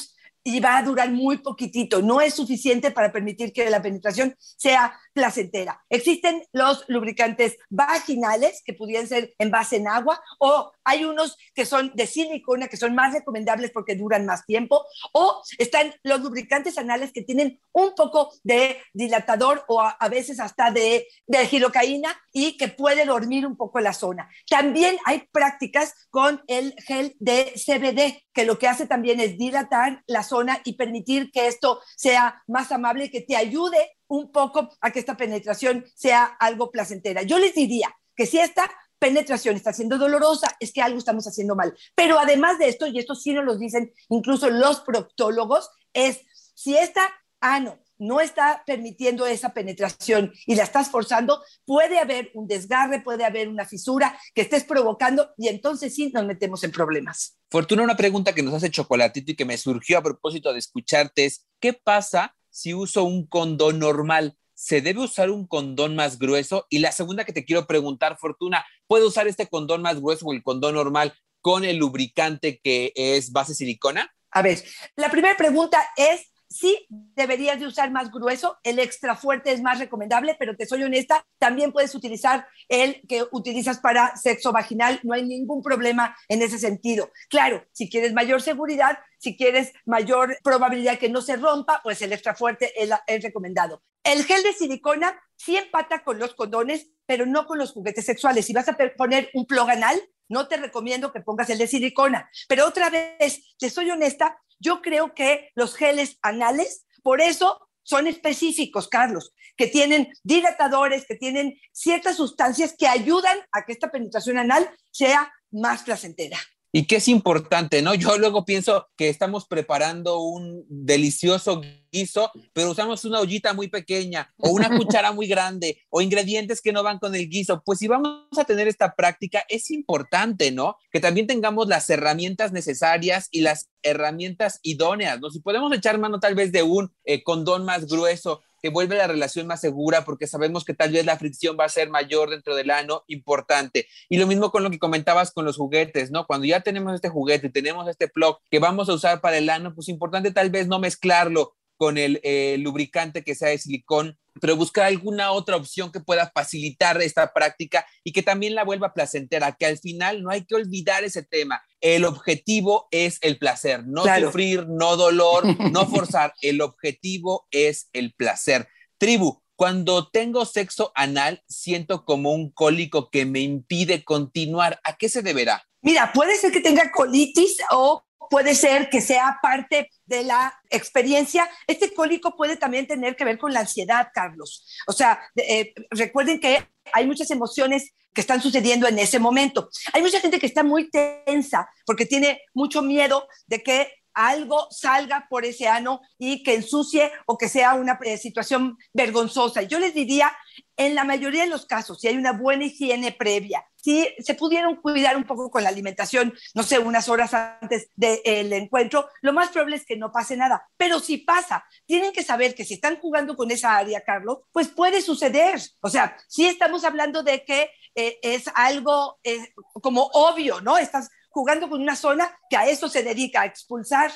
y 0.47 0.59
va 0.59 0.77
a 0.77 0.83
durar 0.83 1.09
muy 1.11 1.39
poquitito. 1.39 2.03
No 2.03 2.21
es 2.21 2.35
suficiente 2.35 2.91
para 2.91 3.11
permitir 3.11 3.51
que 3.51 3.67
la 3.67 3.81
penetración 3.81 4.35
sea 4.39 4.97
placentera. 5.11 5.83
Existen 5.89 6.43
los 6.53 6.85
lubricantes 6.87 7.57
vaginales 7.69 8.61
que 8.63 8.73
pudieran 8.73 9.07
ser 9.07 9.33
en 9.39 9.49
base 9.49 9.77
en 9.77 9.87
agua 9.87 10.21
o 10.39 10.71
hay 10.83 11.03
unos 11.03 11.35
que 11.55 11.65
son 11.65 11.91
de 11.95 12.05
silicona 12.05 12.67
que 12.67 12.77
son 12.77 12.93
más 12.93 13.11
recomendables 13.11 13.71
porque 13.71 13.95
duran 13.95 14.27
más 14.27 14.45
tiempo 14.45 14.85
o 15.13 15.41
están 15.57 15.91
los 16.03 16.21
lubricantes 16.21 16.77
anales 16.77 17.11
que 17.11 17.23
tienen 17.23 17.59
un 17.71 17.95
poco 17.95 18.31
de 18.43 18.77
dilatador 18.93 19.63
o 19.67 19.81
a, 19.81 20.09
veces 20.09 20.39
hasta 20.39 20.69
de, 20.69 21.07
de 21.25 21.47
gilocaína 21.47 22.15
y 22.31 22.55
que 22.55 22.67
puede 22.67 23.05
dormir 23.05 23.47
un 23.47 23.57
poco 23.57 23.79
la 23.79 23.93
zona. 23.93 24.29
También 24.47 24.97
hay 25.05 25.27
prácticas 25.31 25.95
con 26.11 26.43
el 26.45 26.75
gel 26.85 27.15
de 27.19 27.53
CBD 27.55 28.23
que 28.31 28.45
lo 28.45 28.59
que 28.59 28.67
hace 28.67 28.85
también 28.85 29.19
es 29.19 29.39
dilatar 29.39 30.03
la 30.05 30.21
zona 30.21 30.34
y 30.63 30.73
permitir 30.73 31.31
que 31.31 31.47
esto 31.47 31.81
sea 31.95 32.43
más 32.47 32.71
amable, 32.71 33.11
que 33.11 33.21
te 33.21 33.35
ayude 33.35 33.97
un 34.07 34.31
poco 34.31 34.69
a 34.81 34.91
que 34.91 34.99
esta 34.99 35.17
penetración 35.17 35.85
sea 35.95 36.25
algo 36.25 36.71
placentera. 36.71 37.23
Yo 37.23 37.39
les 37.39 37.55
diría 37.55 37.95
que 38.15 38.25
si 38.25 38.39
esta 38.39 38.69
penetración 38.99 39.55
está 39.55 39.73
siendo 39.73 39.97
dolorosa, 39.97 40.47
es 40.59 40.71
que 40.71 40.81
algo 40.81 40.97
estamos 40.97 41.27
haciendo 41.27 41.55
mal. 41.55 41.77
Pero 41.95 42.17
además 42.17 42.57
de 42.57 42.69
esto, 42.69 42.87
y 42.87 42.97
esto 42.97 43.15
sí 43.15 43.33
nos 43.33 43.45
lo 43.45 43.57
dicen 43.57 43.93
incluso 44.09 44.49
los 44.49 44.81
proctólogos, 44.81 45.69
es 45.93 46.21
si 46.53 46.75
esta 46.77 47.09
ano 47.39 47.77
no 47.97 48.21
está 48.21 48.63
permitiendo 48.65 49.25
esa 49.25 49.53
penetración 49.53 50.33
y 50.45 50.55
la 50.55 50.63
estás 50.63 50.89
forzando, 50.89 51.41
puede 51.65 51.99
haber 51.99 52.31
un 52.33 52.47
desgarre, 52.47 53.01
puede 53.01 53.25
haber 53.25 53.47
una 53.47 53.65
fisura 53.65 54.17
que 54.33 54.41
estés 54.41 54.63
provocando 54.63 55.33
y 55.37 55.47
entonces 55.47 55.93
sí 55.93 56.11
nos 56.13 56.25
metemos 56.25 56.63
en 56.63 56.71
problemas. 56.71 57.37
Fortuna, 57.49 57.83
una 57.83 57.97
pregunta 57.97 58.33
que 58.33 58.43
nos 58.43 58.53
hace 58.53 58.71
Chocolatito 58.71 59.31
y 59.31 59.35
que 59.35 59.45
me 59.45 59.57
surgió 59.57 59.97
a 59.97 60.03
propósito 60.03 60.51
de 60.51 60.59
escucharte 60.59 61.25
es, 61.25 61.47
¿qué 61.59 61.73
pasa 61.73 62.35
si 62.49 62.73
uso 62.73 63.03
un 63.03 63.27
condón 63.27 63.79
normal, 63.79 64.37
¿se 64.53 64.81
debe 64.81 65.01
usar 65.01 65.29
un 65.29 65.45
condón 65.45 65.95
más 65.95 66.17
grueso? 66.17 66.67
Y 66.69 66.79
la 66.79 66.91
segunda 66.91 67.25
que 67.25 67.33
te 67.33 67.43
quiero 67.43 67.67
preguntar, 67.67 68.17
Fortuna, 68.17 68.65
¿puedo 68.87 69.07
usar 69.07 69.27
este 69.27 69.47
condón 69.47 69.81
más 69.81 69.99
grueso 69.99 70.25
o 70.25 70.33
el 70.33 70.41
condón 70.41 70.75
normal 70.75 71.13
con 71.41 71.65
el 71.65 71.77
lubricante 71.77 72.59
que 72.63 72.93
es 72.95 73.31
base 73.31 73.53
silicona? 73.53 74.13
A 74.31 74.41
ver, 74.41 74.63
la 74.95 75.11
primera 75.11 75.37
pregunta 75.37 75.85
es 75.95 76.31
sí 76.49 76.87
deberías 76.89 77.59
de 77.59 77.67
usar 77.67 77.91
más 77.91 78.11
grueso, 78.11 78.57
el 78.63 78.79
extra 78.79 79.15
fuerte 79.15 79.51
es 79.51 79.61
más 79.61 79.79
recomendable, 79.79 80.35
pero 80.37 80.55
te 80.55 80.65
soy 80.65 80.83
honesta, 80.83 81.25
también 81.39 81.71
puedes 81.71 81.95
utilizar 81.95 82.47
el 82.69 83.01
que 83.07 83.23
utilizas 83.31 83.79
para 83.79 84.15
sexo 84.17 84.51
vaginal, 84.51 84.99
no 85.03 85.13
hay 85.13 85.23
ningún 85.23 85.61
problema 85.61 86.15
en 86.27 86.41
ese 86.41 86.57
sentido. 86.57 87.11
Claro, 87.29 87.65
si 87.71 87.89
quieres 87.89 88.13
mayor 88.13 88.41
seguridad, 88.41 88.99
si 89.17 89.35
quieres 89.35 89.73
mayor 89.85 90.37
probabilidad 90.43 90.99
que 90.99 91.09
no 91.09 91.21
se 91.21 91.35
rompa, 91.35 91.81
pues 91.83 92.01
el 92.01 92.13
extra 92.13 92.35
fuerte 92.35 92.71
es, 92.75 92.89
recomendado. 93.23 93.81
El 94.03 94.23
gel 94.23 94.43
de 94.43 94.53
silicona 94.53 95.19
sí 95.35 95.57
empata 95.57 96.03
con 96.03 96.19
los 96.19 96.35
condones, 96.35 96.91
pero 97.07 97.25
no 97.25 97.47
con 97.47 97.57
los 97.57 97.71
juguetes 97.71 98.05
sexuales. 98.05 98.45
Si 98.45 98.53
vas 98.53 98.69
a 98.69 98.77
poner 98.95 99.29
un 99.33 99.47
plug 99.47 99.69
anal, 99.69 99.99
no 100.29 100.47
te 100.47 100.57
recomiendo 100.57 101.11
que 101.11 101.21
pongas 101.21 101.49
el 101.49 101.57
de 101.57 101.67
silicona. 101.67 102.29
Pero 102.47 102.67
otra 102.67 102.89
vez, 102.89 103.55
te 103.57 103.69
soy 103.69 103.91
honesta, 103.91 104.37
yo 104.59 104.81
creo 104.81 105.13
que 105.13 105.51
los 105.55 105.75
geles 105.75 106.17
anales, 106.21 106.85
por 107.03 107.21
eso 107.21 107.69
son 107.83 108.07
específicos, 108.07 108.87
Carlos, 108.87 109.33
que 109.55 109.67
tienen 109.67 110.11
dilatadores, 110.23 111.05
que 111.05 111.15
tienen 111.15 111.59
ciertas 111.71 112.17
sustancias 112.17 112.75
que 112.77 112.87
ayudan 112.87 113.37
a 113.51 113.63
que 113.63 113.73
esta 113.73 113.91
penetración 113.91 114.37
anal 114.37 114.69
sea 114.91 115.31
más 115.51 115.83
placentera 115.83 116.37
y 116.75 116.87
que 116.87 116.97
es 116.97 117.07
importante, 117.07 117.81
¿no? 117.81 117.95
Yo 117.95 118.17
luego 118.17 118.43
pienso 118.43 118.89
que 118.97 119.07
estamos 119.07 119.47
preparando 119.47 120.19
un 120.19 120.65
delicioso 120.67 121.61
guiso, 121.89 122.29
pero 122.51 122.71
usamos 122.71 123.05
una 123.05 123.21
ollita 123.21 123.53
muy 123.53 123.69
pequeña 123.69 124.33
o 124.37 124.49
una 124.49 124.67
cuchara 124.77 125.13
muy 125.13 125.25
grande 125.25 125.79
o 125.89 126.01
ingredientes 126.01 126.61
que 126.61 126.73
no 126.73 126.83
van 126.83 126.99
con 126.99 127.15
el 127.15 127.29
guiso. 127.29 127.63
Pues 127.65 127.79
si 127.79 127.87
vamos 127.87 128.27
a 128.37 128.43
tener 128.43 128.67
esta 128.67 128.93
práctica, 128.93 129.45
es 129.47 129.71
importante, 129.71 130.51
¿no? 130.51 130.75
Que 130.91 130.99
también 130.99 131.27
tengamos 131.27 131.69
las 131.69 131.89
herramientas 131.89 132.51
necesarias 132.51 133.29
y 133.31 133.39
las 133.39 133.69
herramientas 133.81 134.59
idóneas, 134.61 135.21
¿no? 135.21 135.29
Si 135.29 135.39
podemos 135.39 135.71
echar 135.73 135.97
mano 135.97 136.19
tal 136.19 136.35
vez 136.35 136.51
de 136.51 136.63
un 136.63 136.91
eh, 137.05 137.23
condón 137.23 137.63
más 137.63 137.85
grueso 137.85 138.41
que 138.65 138.71
vuelve 138.71 138.95
la 138.95 139.05
relación 139.05 139.45
más 139.45 139.61
segura 139.61 140.05
porque 140.05 140.25
sabemos 140.25 140.65
que 140.65 140.73
tal 140.73 140.91
vez 140.91 141.05
la 141.05 141.19
fricción 141.19 141.55
va 141.55 141.65
a 141.65 141.69
ser 141.69 141.91
mayor 141.91 142.31
dentro 142.31 142.55
del 142.55 142.71
ano, 142.71 143.03
importante. 143.05 143.87
Y 144.09 144.17
lo 144.17 144.25
mismo 144.25 144.49
con 144.49 144.63
lo 144.63 144.71
que 144.71 144.79
comentabas 144.79 145.31
con 145.31 145.45
los 145.45 145.55
juguetes, 145.55 146.09
¿no? 146.09 146.25
Cuando 146.25 146.47
ya 146.47 146.61
tenemos 146.61 146.95
este 146.95 147.09
juguete, 147.09 147.51
tenemos 147.51 147.87
este 147.87 148.07
plug 148.07 148.39
que 148.49 148.57
vamos 148.57 148.89
a 148.89 148.93
usar 148.93 149.21
para 149.21 149.37
el 149.37 149.51
ano, 149.51 149.75
pues 149.75 149.87
importante 149.87 150.31
tal 150.31 150.49
vez 150.49 150.67
no 150.67 150.79
mezclarlo 150.79 151.53
con 151.77 151.99
el 151.99 152.19
eh, 152.23 152.57
lubricante 152.57 153.23
que 153.23 153.35
sea 153.35 153.49
de 153.49 153.59
silicón, 153.59 154.17
pero 154.41 154.55
buscar 154.55 154.85
alguna 154.85 155.31
otra 155.31 155.57
opción 155.57 155.91
que 155.91 155.99
pueda 155.99 156.31
facilitar 156.33 156.99
esta 157.03 157.33
práctica 157.33 157.85
y 158.03 158.13
que 158.13 158.23
también 158.23 158.55
la 158.55 158.63
vuelva 158.63 158.95
placentera, 158.95 159.51
que 159.51 159.67
al 159.67 159.77
final 159.77 160.23
no 160.23 160.31
hay 160.31 160.43
que 160.43 160.55
olvidar 160.55 161.03
ese 161.03 161.21
tema. 161.21 161.61
El 161.85 162.03
objetivo 162.03 162.87
es 162.89 163.19
el 163.21 163.37
placer, 163.37 163.85
no 163.85 164.05
sufrir, 164.05 164.67
no 164.67 164.95
dolor, 164.97 165.45
no 165.71 165.85
forzar. 165.85 166.33
El 166.41 166.61
objetivo 166.61 167.45
es 167.51 167.89
el 167.93 168.15
placer. 168.15 168.67
Tribu, 168.97 169.43
cuando 169.55 170.09
tengo 170.09 170.45
sexo 170.45 170.91
anal, 170.95 171.43
siento 171.47 172.03
como 172.03 172.33
un 172.33 172.49
cólico 172.49 173.11
que 173.11 173.27
me 173.27 173.41
impide 173.41 174.03
continuar. 174.03 174.81
¿A 174.83 174.97
qué 174.97 175.09
se 175.09 175.21
deberá? 175.21 175.63
Mira, 175.83 176.11
puede 176.11 176.35
ser 176.37 176.51
que 176.51 176.59
tenga 176.59 176.91
colitis 176.91 177.57
o 177.69 178.03
puede 178.31 178.55
ser 178.55 178.89
que 178.89 178.99
sea 178.99 179.37
parte 179.43 179.91
de 180.07 180.23
la 180.23 180.59
experiencia. 180.71 181.47
Este 181.67 181.93
cólico 181.93 182.35
puede 182.35 182.57
también 182.57 182.87
tener 182.87 183.15
que 183.15 183.25
ver 183.25 183.37
con 183.37 183.53
la 183.53 183.59
ansiedad, 183.59 184.07
Carlos. 184.11 184.65
O 184.87 184.91
sea, 184.91 185.21
eh, 185.35 185.71
recuerden 185.91 186.39
que 186.39 186.67
hay 186.93 187.05
muchas 187.05 187.29
emociones 187.29 187.91
que 188.15 188.21
están 188.21 188.41
sucediendo 188.41 188.87
en 188.87 188.97
ese 188.97 189.19
momento. 189.19 189.69
Hay 189.93 190.01
mucha 190.01 190.19
gente 190.19 190.39
que 190.39 190.47
está 190.47 190.63
muy 190.63 190.89
tensa 190.89 191.69
porque 191.85 192.07
tiene 192.07 192.41
mucho 192.53 192.81
miedo 192.81 193.27
de 193.45 193.61
que 193.61 193.91
algo 194.15 194.67
salga 194.71 195.27
por 195.29 195.45
ese 195.45 195.67
ano 195.67 196.01
y 196.17 196.41
que 196.41 196.55
ensucie 196.55 197.11
o 197.27 197.37
que 197.37 197.49
sea 197.49 197.73
una 197.73 197.99
eh, 198.03 198.17
situación 198.17 198.77
vergonzosa. 198.93 199.61
Yo 199.63 199.77
les 199.77 199.93
diría, 199.93 200.31
en 200.77 200.95
la 200.95 201.03
mayoría 201.03 201.43
de 201.43 201.49
los 201.49 201.65
casos, 201.65 201.99
si 201.99 202.07
hay 202.07 202.17
una 202.17 202.31
buena 202.31 202.65
higiene 202.65 203.11
previa, 203.11 203.65
si 203.75 204.07
se 204.19 204.33
pudieron 204.33 204.77
cuidar 204.77 205.15
un 205.15 205.25
poco 205.25 205.51
con 205.51 205.61
la 205.63 205.69
alimentación, 205.69 206.33
no 206.55 206.63
sé, 206.63 206.79
unas 206.79 207.07
horas 207.07 207.33
antes 207.33 207.89
del 207.95 208.51
encuentro, 208.53 209.07
lo 209.21 209.31
más 209.31 209.49
probable 209.49 209.75
es 209.75 209.85
que 209.85 209.97
no 209.97 210.11
pase 210.11 210.35
nada. 210.35 210.65
Pero 210.75 210.99
si 210.99 211.17
pasa, 211.17 211.65
tienen 211.85 212.11
que 212.11 212.23
saber 212.23 212.55
que 212.55 212.65
si 212.65 212.75
están 212.75 212.97
jugando 212.99 213.35
con 213.35 213.51
esa 213.51 213.75
área, 213.77 214.01
Carlos, 214.01 214.39
pues 214.51 214.69
puede 214.69 215.01
suceder. 215.01 215.61
O 215.81 215.89
sea, 215.89 216.17
si 216.27 216.47
estamos 216.47 216.83
hablando 216.83 217.21
de 217.21 217.43
que 217.43 217.69
eh, 217.95 218.19
es 218.21 218.45
algo 218.53 219.19
eh, 219.23 219.53
como 219.81 220.09
obvio, 220.13 220.61
¿no? 220.61 220.77
Estás 220.77 221.09
jugando 221.29 221.69
con 221.69 221.81
una 221.81 221.95
zona 221.95 222.37
que 222.49 222.57
a 222.57 222.67
eso 222.67 222.87
se 222.87 223.03
dedica, 223.03 223.41
a 223.41 223.45
expulsar 223.45 224.11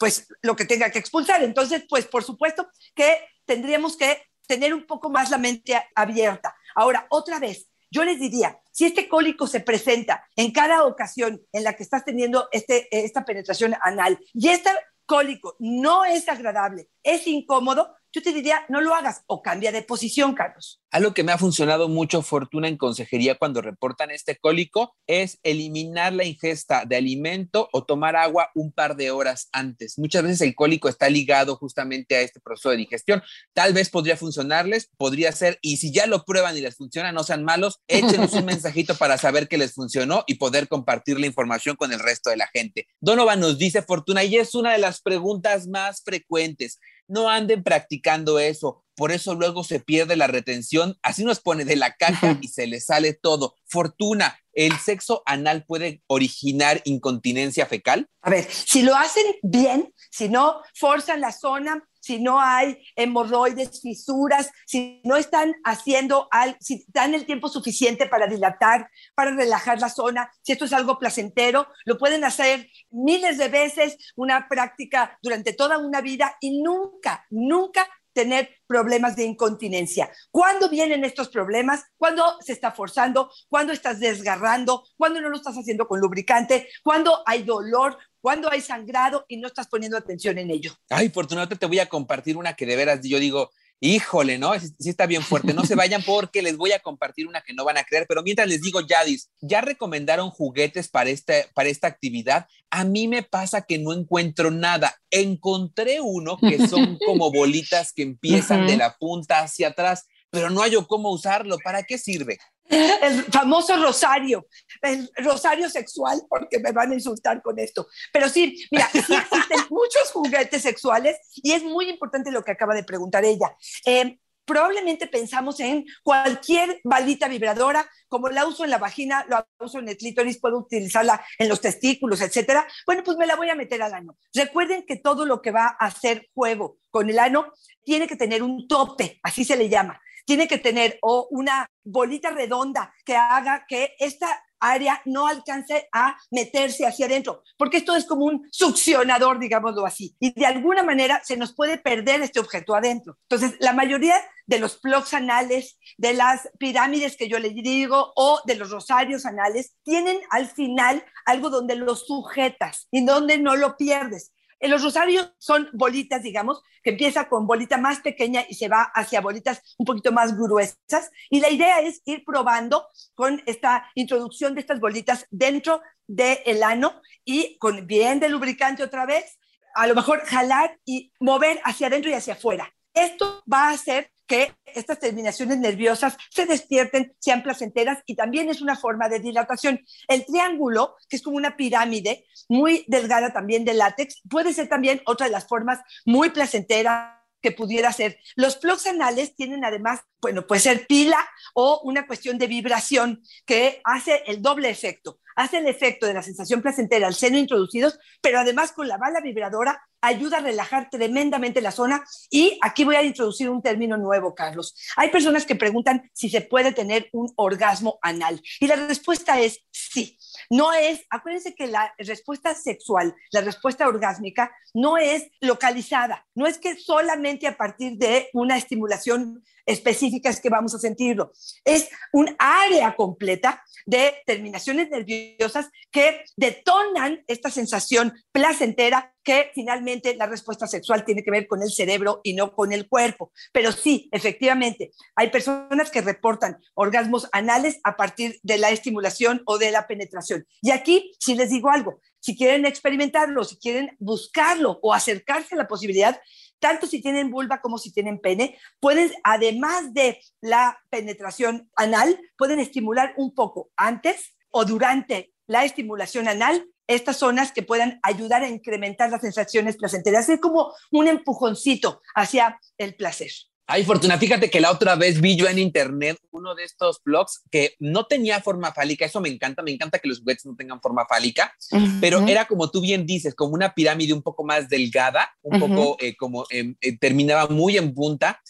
pues 0.00 0.26
lo 0.40 0.56
que 0.56 0.64
tenga 0.64 0.90
que 0.90 0.98
expulsar. 0.98 1.42
Entonces, 1.42 1.84
pues 1.88 2.06
por 2.06 2.24
supuesto 2.24 2.68
que 2.94 3.18
tendríamos 3.44 3.98
que 3.98 4.22
tener 4.46 4.72
un 4.72 4.86
poco 4.86 5.10
más 5.10 5.30
la 5.30 5.36
mente 5.36 5.80
abierta. 5.94 6.56
Ahora, 6.74 7.06
otra 7.10 7.38
vez, 7.38 7.68
yo 7.90 8.02
les 8.02 8.18
diría, 8.18 8.58
si 8.72 8.86
este 8.86 9.08
cólico 9.08 9.46
se 9.46 9.60
presenta 9.60 10.26
en 10.36 10.52
cada 10.52 10.84
ocasión 10.84 11.42
en 11.52 11.64
la 11.64 11.74
que 11.74 11.82
estás 11.82 12.04
teniendo 12.04 12.48
este, 12.50 12.88
esta 12.90 13.24
penetración 13.26 13.76
anal 13.82 14.18
y 14.32 14.48
este 14.48 14.70
cólico 15.04 15.56
no 15.58 16.04
es 16.04 16.28
agradable, 16.28 16.88
es 17.02 17.26
incómodo, 17.26 17.94
yo 18.12 18.22
te 18.22 18.32
diría, 18.32 18.64
no 18.68 18.80
lo 18.80 18.94
hagas 18.94 19.22
o 19.26 19.42
cambia 19.42 19.72
de 19.72 19.82
posición, 19.82 20.34
Carlos. 20.34 20.80
Algo 20.90 21.14
que 21.14 21.22
me 21.22 21.30
ha 21.30 21.38
funcionado 21.38 21.88
mucho, 21.88 22.22
Fortuna, 22.22 22.66
en 22.66 22.76
consejería 22.76 23.36
cuando 23.36 23.62
reportan 23.62 24.10
este 24.10 24.36
cólico 24.36 24.96
es 25.06 25.38
eliminar 25.44 26.12
la 26.12 26.24
ingesta 26.24 26.84
de 26.84 26.96
alimento 26.96 27.68
o 27.72 27.84
tomar 27.84 28.16
agua 28.16 28.50
un 28.54 28.72
par 28.72 28.96
de 28.96 29.12
horas 29.12 29.48
antes. 29.52 29.98
Muchas 29.98 30.24
veces 30.24 30.40
el 30.40 30.56
cólico 30.56 30.88
está 30.88 31.08
ligado 31.08 31.54
justamente 31.56 32.16
a 32.16 32.20
este 32.22 32.40
proceso 32.40 32.70
de 32.70 32.78
digestión. 32.78 33.22
Tal 33.52 33.72
vez 33.72 33.88
podría 33.88 34.16
funcionarles, 34.16 34.90
podría 34.96 35.30
ser, 35.30 35.58
y 35.62 35.76
si 35.76 35.92
ya 35.92 36.06
lo 36.06 36.24
prueban 36.24 36.56
y 36.56 36.60
les 36.60 36.76
funciona, 36.76 37.12
no 37.12 37.22
sean 37.22 37.44
malos, 37.44 37.80
échenos 37.88 38.32
un 38.32 38.46
mensajito 38.46 38.96
para 38.96 39.18
saber 39.18 39.46
que 39.46 39.58
les 39.58 39.74
funcionó 39.74 40.24
y 40.26 40.34
poder 40.34 40.66
compartir 40.66 41.20
la 41.20 41.26
información 41.26 41.76
con 41.76 41.92
el 41.92 42.00
resto 42.00 42.30
de 42.30 42.36
la 42.36 42.48
gente. 42.48 42.88
Donovan 43.00 43.38
nos 43.38 43.58
dice, 43.58 43.82
Fortuna, 43.82 44.24
y 44.24 44.36
es 44.36 44.56
una 44.56 44.72
de 44.72 44.78
las 44.78 45.00
preguntas 45.00 45.68
más 45.68 46.02
frecuentes 46.04 46.80
no 47.10 47.28
anden 47.28 47.62
practicando 47.62 48.38
eso. 48.38 48.84
Por 49.00 49.12
eso 49.12 49.34
luego 49.34 49.64
se 49.64 49.80
pierde 49.80 50.14
la 50.14 50.26
retención. 50.26 50.98
Así 51.00 51.24
nos 51.24 51.40
pone 51.40 51.64
de 51.64 51.74
la 51.74 51.96
caja 51.96 52.36
y 52.42 52.48
se 52.48 52.66
le 52.66 52.82
sale 52.82 53.14
todo. 53.14 53.56
Fortuna, 53.64 54.38
¿el 54.52 54.76
sexo 54.76 55.22
anal 55.24 55.64
puede 55.64 56.02
originar 56.06 56.82
incontinencia 56.84 57.64
fecal? 57.64 58.10
A 58.20 58.28
ver, 58.28 58.44
si 58.44 58.82
lo 58.82 58.94
hacen 58.94 59.24
bien, 59.42 59.94
si 60.10 60.28
no 60.28 60.60
forzan 60.74 61.22
la 61.22 61.32
zona, 61.32 61.82
si 62.00 62.20
no 62.20 62.40
hay 62.40 62.78
hemorroides, 62.94 63.80
fisuras, 63.80 64.50
si 64.66 65.00
no 65.04 65.16
están 65.16 65.54
haciendo, 65.64 66.28
al, 66.30 66.58
si 66.60 66.84
dan 66.88 67.14
el 67.14 67.24
tiempo 67.24 67.48
suficiente 67.48 68.04
para 68.04 68.26
dilatar, 68.26 68.90
para 69.14 69.34
relajar 69.34 69.80
la 69.80 69.88
zona, 69.88 70.30
si 70.42 70.52
esto 70.52 70.66
es 70.66 70.74
algo 70.74 70.98
placentero, 70.98 71.68
lo 71.86 71.96
pueden 71.96 72.24
hacer 72.24 72.68
miles 72.90 73.38
de 73.38 73.48
veces, 73.48 73.96
una 74.14 74.46
práctica 74.46 75.18
durante 75.22 75.54
toda 75.54 75.78
una 75.78 76.02
vida 76.02 76.36
y 76.40 76.60
nunca, 76.60 77.26
nunca 77.30 77.88
tener 78.20 78.50
problemas 78.66 79.16
de 79.16 79.24
incontinencia. 79.24 80.10
¿Cuándo 80.30 80.68
vienen 80.68 81.06
estos 81.06 81.30
problemas? 81.30 81.86
¿Cuándo 81.96 82.22
se 82.40 82.52
está 82.52 82.70
forzando? 82.70 83.30
¿Cuándo 83.48 83.72
estás 83.72 83.98
desgarrando? 83.98 84.84
¿Cuándo 84.98 85.22
no 85.22 85.30
lo 85.30 85.36
estás 85.38 85.56
haciendo 85.56 85.88
con 85.88 86.00
lubricante? 86.00 86.68
¿Cuándo 86.82 87.22
hay 87.24 87.44
dolor? 87.44 87.96
¿Cuándo 88.20 88.52
hay 88.52 88.60
sangrado 88.60 89.24
y 89.26 89.38
no 89.38 89.46
estás 89.46 89.68
poniendo 89.68 89.96
atención 89.96 90.36
en 90.36 90.50
ello? 90.50 90.74
Ay, 90.90 91.08
Fortunato, 91.08 91.56
te 91.56 91.64
voy 91.64 91.78
a 91.78 91.88
compartir 91.88 92.36
una 92.36 92.52
que 92.52 92.66
de 92.66 92.76
veras 92.76 93.00
yo 93.02 93.18
digo, 93.18 93.52
híjole, 93.80 94.38
¿no? 94.38 94.52
Sí, 94.60 94.90
está 94.90 95.06
bien 95.06 95.22
fuerte. 95.22 95.54
No 95.54 95.64
se 95.64 95.74
vayan 95.76 96.02
porque 96.02 96.42
les 96.42 96.56
voy 96.56 96.72
a 96.72 96.80
compartir 96.80 97.26
una 97.26 97.40
que 97.40 97.54
no 97.54 97.64
van 97.64 97.78
a 97.78 97.84
creer. 97.84 98.06
Pero 98.06 98.22
mientras 98.22 98.48
les 98.48 98.60
digo, 98.60 98.80
Yadis, 98.80 99.30
¿ya 99.40 99.60
recomendaron 99.60 100.30
juguetes 100.30 100.88
para, 100.88 101.10
este, 101.10 101.46
para 101.54 101.68
esta 101.68 101.88
actividad? 101.88 102.46
A 102.70 102.84
mí 102.84 103.08
me 103.08 103.22
pasa 103.22 103.62
que 103.62 103.78
no 103.78 103.92
encuentro 103.92 104.50
nada. 104.50 104.94
Encontré 105.10 106.00
uno 106.00 106.36
que 106.38 106.68
son 106.68 106.98
como 107.06 107.32
bolitas 107.32 107.92
que 107.92 108.02
empiezan 108.02 108.66
de 108.66 108.76
la 108.76 108.96
punta 108.96 109.40
hacia 109.40 109.68
atrás, 109.68 110.06
pero 110.30 110.50
no 110.50 110.60
hallo 110.60 110.86
cómo 110.86 111.10
usarlo. 111.10 111.58
¿Para 111.64 111.82
qué 111.82 111.98
sirve? 111.98 112.38
el 112.70 113.24
famoso 113.24 113.76
rosario, 113.82 114.46
el 114.82 115.10
rosario 115.16 115.68
sexual, 115.68 116.22
porque 116.28 116.58
me 116.58 116.72
van 116.72 116.92
a 116.92 116.94
insultar 116.94 117.42
con 117.42 117.58
esto. 117.58 117.88
Pero 118.12 118.28
sí, 118.28 118.66
mira, 118.70 118.88
sí 118.92 118.98
existen 118.98 119.60
muchos 119.70 120.10
juguetes 120.12 120.62
sexuales 120.62 121.16
y 121.36 121.52
es 121.52 121.62
muy 121.62 121.88
importante 121.88 122.30
lo 122.30 122.42
que 122.42 122.52
acaba 122.52 122.74
de 122.74 122.84
preguntar 122.84 123.24
ella. 123.24 123.54
Eh, 123.84 124.18
probablemente 124.44 125.06
pensamos 125.06 125.60
en 125.60 125.84
cualquier 126.02 126.80
balita 126.82 127.28
vibradora, 127.28 127.88
como 128.08 128.28
la 128.28 128.46
uso 128.46 128.64
en 128.64 128.70
la 128.70 128.78
vagina, 128.78 129.24
la 129.28 129.46
uso 129.60 129.78
en 129.78 129.88
el 129.88 129.96
clítoris, 129.96 130.40
puedo 130.40 130.58
utilizarla 130.58 131.24
en 131.38 131.48
los 131.48 131.60
testículos, 131.60 132.20
etcétera. 132.20 132.66
Bueno, 132.84 133.04
pues 133.04 133.16
me 133.16 133.26
la 133.26 133.36
voy 133.36 133.48
a 133.48 133.54
meter 133.54 133.80
al 133.82 133.94
ano. 133.94 134.18
Recuerden 134.34 134.84
que 134.86 134.96
todo 134.96 135.24
lo 135.24 135.40
que 135.40 135.52
va 135.52 135.76
a 135.78 135.86
hacer 135.86 136.28
juego 136.34 136.78
con 136.90 137.08
el 137.08 137.18
ano 137.18 137.52
tiene 137.84 138.08
que 138.08 138.16
tener 138.16 138.42
un 138.42 138.66
tope, 138.66 139.20
así 139.22 139.44
se 139.44 139.56
le 139.56 139.68
llama 139.68 140.00
tiene 140.26 140.46
que 140.46 140.58
tener 140.58 140.96
o 141.02 141.26
una 141.32 141.68
bolita 141.82 142.30
redonda 142.30 142.94
que 143.04 143.16
haga 143.16 143.64
que 143.66 143.96
esta 143.98 144.28
área 144.60 145.00
no 145.04 145.26
alcance 145.26 145.88
a 145.92 146.16
meterse 146.30 146.86
hacia 146.86 147.06
adentro, 147.06 147.42
porque 147.56 147.78
esto 147.78 147.96
es 147.96 148.04
como 148.04 148.26
un 148.26 148.46
succionador, 148.50 149.38
digámoslo 149.38 149.84
así, 149.86 150.14
y 150.20 150.32
de 150.38 150.46
alguna 150.46 150.82
manera 150.82 151.20
se 151.24 151.36
nos 151.36 151.54
puede 151.54 151.78
perder 151.78 152.22
este 152.22 152.40
objeto 152.40 152.74
adentro. 152.74 153.16
Entonces, 153.28 153.56
la 153.60 153.72
mayoría 153.72 154.14
de 154.46 154.58
los 154.58 154.78
plugs 154.78 155.14
anales, 155.14 155.78
de 155.96 156.12
las 156.12 156.48
pirámides 156.58 157.16
que 157.16 157.28
yo 157.28 157.38
les 157.38 157.54
digo, 157.54 158.12
o 158.16 158.40
de 158.44 158.56
los 158.56 158.70
rosarios 158.70 159.24
anales, 159.24 159.76
tienen 159.84 160.18
al 160.30 160.48
final 160.48 161.04
algo 161.24 161.50
donde 161.50 161.76
lo 161.76 161.96
sujetas 161.96 162.88
y 162.90 163.04
donde 163.04 163.38
no 163.38 163.56
lo 163.56 163.76
pierdes. 163.76 164.32
En 164.60 164.70
los 164.70 164.82
rosarios 164.82 165.32
son 165.38 165.70
bolitas, 165.72 166.22
digamos, 166.22 166.62
que 166.82 166.90
empieza 166.90 167.28
con 167.28 167.46
bolita 167.46 167.78
más 167.78 168.00
pequeña 168.00 168.44
y 168.46 168.54
se 168.54 168.68
va 168.68 168.82
hacia 168.94 169.22
bolitas 169.22 169.74
un 169.78 169.86
poquito 169.86 170.12
más 170.12 170.36
gruesas. 170.36 171.10
Y 171.30 171.40
la 171.40 171.50
idea 171.50 171.80
es 171.80 172.02
ir 172.04 172.24
probando 172.24 172.86
con 173.14 173.42
esta 173.46 173.90
introducción 173.94 174.54
de 174.54 174.60
estas 174.60 174.78
bolitas 174.78 175.26
dentro 175.30 175.80
del 176.06 176.62
ano 176.62 177.00
y 177.24 177.56
con 177.58 177.86
bien 177.86 178.20
de 178.20 178.28
lubricante 178.28 178.82
otra 178.82 179.06
vez, 179.06 179.38
a 179.74 179.86
lo 179.86 179.94
mejor 179.94 180.20
jalar 180.26 180.78
y 180.84 181.10
mover 181.20 181.60
hacia 181.64 181.86
adentro 181.86 182.10
y 182.10 182.14
hacia 182.14 182.34
afuera. 182.34 182.70
Esto 182.92 183.42
va 183.50 183.68
a 183.68 183.72
hacer 183.72 184.10
que 184.30 184.54
estas 184.64 185.00
terminaciones 185.00 185.58
nerviosas 185.58 186.16
se 186.30 186.46
despierten, 186.46 187.12
sean 187.18 187.42
placenteras 187.42 187.98
y 188.06 188.14
también 188.14 188.48
es 188.48 188.62
una 188.62 188.76
forma 188.76 189.08
de 189.08 189.18
dilatación. 189.18 189.84
El 190.06 190.24
triángulo, 190.24 190.94
que 191.08 191.16
es 191.16 191.22
como 191.22 191.36
una 191.36 191.56
pirámide 191.56 192.26
muy 192.48 192.84
delgada 192.86 193.32
también 193.32 193.64
de 193.64 193.74
látex, 193.74 194.22
puede 194.30 194.54
ser 194.54 194.68
también 194.68 195.02
otra 195.04 195.26
de 195.26 195.32
las 195.32 195.48
formas 195.48 195.80
muy 196.04 196.30
placenteras 196.30 197.16
que 197.42 197.50
pudiera 197.50 197.92
ser. 197.92 198.20
Los 198.36 198.56
plugs 198.56 198.86
anales 198.86 199.34
tienen 199.34 199.64
además, 199.64 200.02
bueno, 200.20 200.46
puede 200.46 200.60
ser 200.60 200.86
pila 200.86 201.18
o 201.54 201.80
una 201.82 202.06
cuestión 202.06 202.38
de 202.38 202.46
vibración 202.46 203.24
que 203.44 203.80
hace 203.82 204.22
el 204.28 204.42
doble 204.42 204.70
efecto. 204.70 205.18
Hace 205.34 205.58
el 205.58 205.66
efecto 205.66 206.06
de 206.06 206.14
la 206.14 206.22
sensación 206.22 206.62
placentera 206.62 207.08
al 207.08 207.14
seno 207.16 207.36
introducidos, 207.36 207.98
pero 208.20 208.38
además 208.38 208.70
con 208.70 208.86
la 208.86 208.96
bala 208.96 209.20
vibradora 209.20 209.82
ayuda 210.00 210.38
a 210.38 210.42
relajar 210.42 210.88
tremendamente 210.90 211.60
la 211.60 211.70
zona. 211.70 212.04
Y 212.30 212.58
aquí 212.62 212.84
voy 212.84 212.96
a 212.96 213.02
introducir 213.02 213.50
un 213.50 213.62
término 213.62 213.96
nuevo, 213.96 214.34
Carlos. 214.34 214.74
Hay 214.96 215.10
personas 215.10 215.46
que 215.46 215.56
preguntan 215.56 216.10
si 216.12 216.28
se 216.28 216.40
puede 216.40 216.72
tener 216.72 217.08
un 217.12 217.32
orgasmo 217.36 217.98
anal. 218.02 218.40
Y 218.60 218.66
la 218.66 218.76
respuesta 218.76 219.40
es 219.40 219.64
sí. 219.70 220.18
No 220.48 220.72
es, 220.72 221.02
acuérdense 221.10 221.54
que 221.54 221.66
la 221.66 221.94
respuesta 221.98 222.54
sexual, 222.54 223.14
la 223.30 223.40
respuesta 223.40 223.86
orgásmica, 223.86 224.50
no 224.74 224.98
es 224.98 225.28
localizada. 225.40 226.26
No 226.34 226.46
es 226.46 226.58
que 226.58 226.76
solamente 226.76 227.46
a 227.46 227.56
partir 227.56 227.96
de 227.96 228.28
una 228.32 228.56
estimulación 228.56 229.42
específica 229.66 230.30
es 230.30 230.40
que 230.40 230.50
vamos 230.50 230.74
a 230.74 230.78
sentirlo. 230.78 231.32
Es 231.64 231.88
un 232.12 232.34
área 232.38 232.96
completa 232.96 233.62
de 233.86 234.14
terminaciones 234.26 234.90
nerviosas 234.90 235.68
que 235.90 236.24
detonan 236.36 237.22
esta 237.26 237.50
sensación 237.50 238.12
placentera 238.32 239.14
que 239.22 239.50
finalmente 239.54 240.16
la 240.16 240.26
respuesta 240.26 240.66
sexual 240.66 241.04
tiene 241.04 241.22
que 241.22 241.30
ver 241.30 241.46
con 241.46 241.62
el 241.62 241.70
cerebro 241.70 242.20
y 242.22 242.34
no 242.34 242.52
con 242.52 242.72
el 242.72 242.88
cuerpo. 242.88 243.32
Pero 243.52 243.72
sí, 243.72 244.08
efectivamente, 244.12 244.90
hay 245.14 245.30
personas 245.30 245.90
que 245.90 246.00
reportan 246.00 246.58
orgasmos 246.74 247.28
anales 247.32 247.80
a 247.84 247.96
partir 247.96 248.38
de 248.42 248.58
la 248.58 248.70
estimulación 248.70 249.42
o 249.46 249.58
de 249.58 249.70
la 249.70 249.86
penetración. 249.86 250.46
Y 250.62 250.70
aquí, 250.70 251.12
si 251.18 251.34
les 251.34 251.50
digo 251.50 251.70
algo, 251.70 252.00
si 252.20 252.36
quieren 252.36 252.66
experimentarlo, 252.66 253.44
si 253.44 253.56
quieren 253.56 253.96
buscarlo 253.98 254.78
o 254.82 254.92
acercarse 254.92 255.54
a 255.54 255.58
la 255.58 255.68
posibilidad, 255.68 256.20
tanto 256.58 256.86
si 256.86 257.00
tienen 257.00 257.30
vulva 257.30 257.60
como 257.60 257.78
si 257.78 257.92
tienen 257.92 258.18
pene, 258.20 258.58
pueden, 258.78 259.10
además 259.24 259.92
de 259.94 260.20
la 260.40 260.78
penetración 260.90 261.70
anal, 261.74 262.20
pueden 262.36 262.60
estimular 262.60 263.14
un 263.16 263.34
poco 263.34 263.70
antes 263.76 264.34
o 264.50 264.64
durante 264.64 265.32
la 265.46 265.64
estimulación 265.64 266.28
anal 266.28 266.66
estas 266.94 267.18
zonas 267.18 267.52
que 267.52 267.62
puedan 267.62 268.00
ayudar 268.02 268.42
a 268.42 268.48
incrementar 268.48 269.10
las 269.10 269.20
sensaciones 269.20 269.76
placenteras. 269.76 270.28
Es 270.28 270.40
como 270.40 270.72
un 270.90 271.08
empujoncito 271.08 272.02
hacia 272.14 272.60
el 272.78 272.94
placer. 272.94 273.30
Ay, 273.72 273.84
Fortuna, 273.84 274.18
fíjate 274.18 274.50
que 274.50 274.60
la 274.60 274.72
otra 274.72 274.96
vez 274.96 275.20
vi 275.20 275.36
yo 275.36 275.46
en 275.46 275.60
internet 275.60 276.18
uno 276.32 276.56
de 276.56 276.64
estos 276.64 277.00
blogs 277.04 277.42
que 277.52 277.76
no 277.78 278.04
tenía 278.04 278.40
forma 278.40 278.72
fálica. 278.72 279.04
Eso 279.04 279.20
me 279.20 279.28
encanta, 279.28 279.62
me 279.62 279.70
encanta 279.70 280.00
que 280.00 280.08
los 280.08 280.18
juguetes 280.18 280.44
no 280.44 280.56
tengan 280.56 280.80
forma 280.80 281.06
fálica, 281.06 281.54
pero 282.00 282.26
era 282.26 282.46
como 282.46 282.68
tú 282.68 282.80
bien 282.80 283.06
dices, 283.06 283.36
como 283.36 283.54
una 283.54 283.72
pirámide 283.72 284.12
un 284.12 284.22
poco 284.22 284.42
más 284.42 284.68
delgada, 284.68 285.30
un 285.42 285.60
poco 285.60 285.96
eh, 286.00 286.16
como 286.16 286.46
em, 286.50 286.74
eh, 286.80 286.98
terminaba 286.98 287.46
muy 287.46 287.76
en 287.76 287.94
punta 287.94 288.42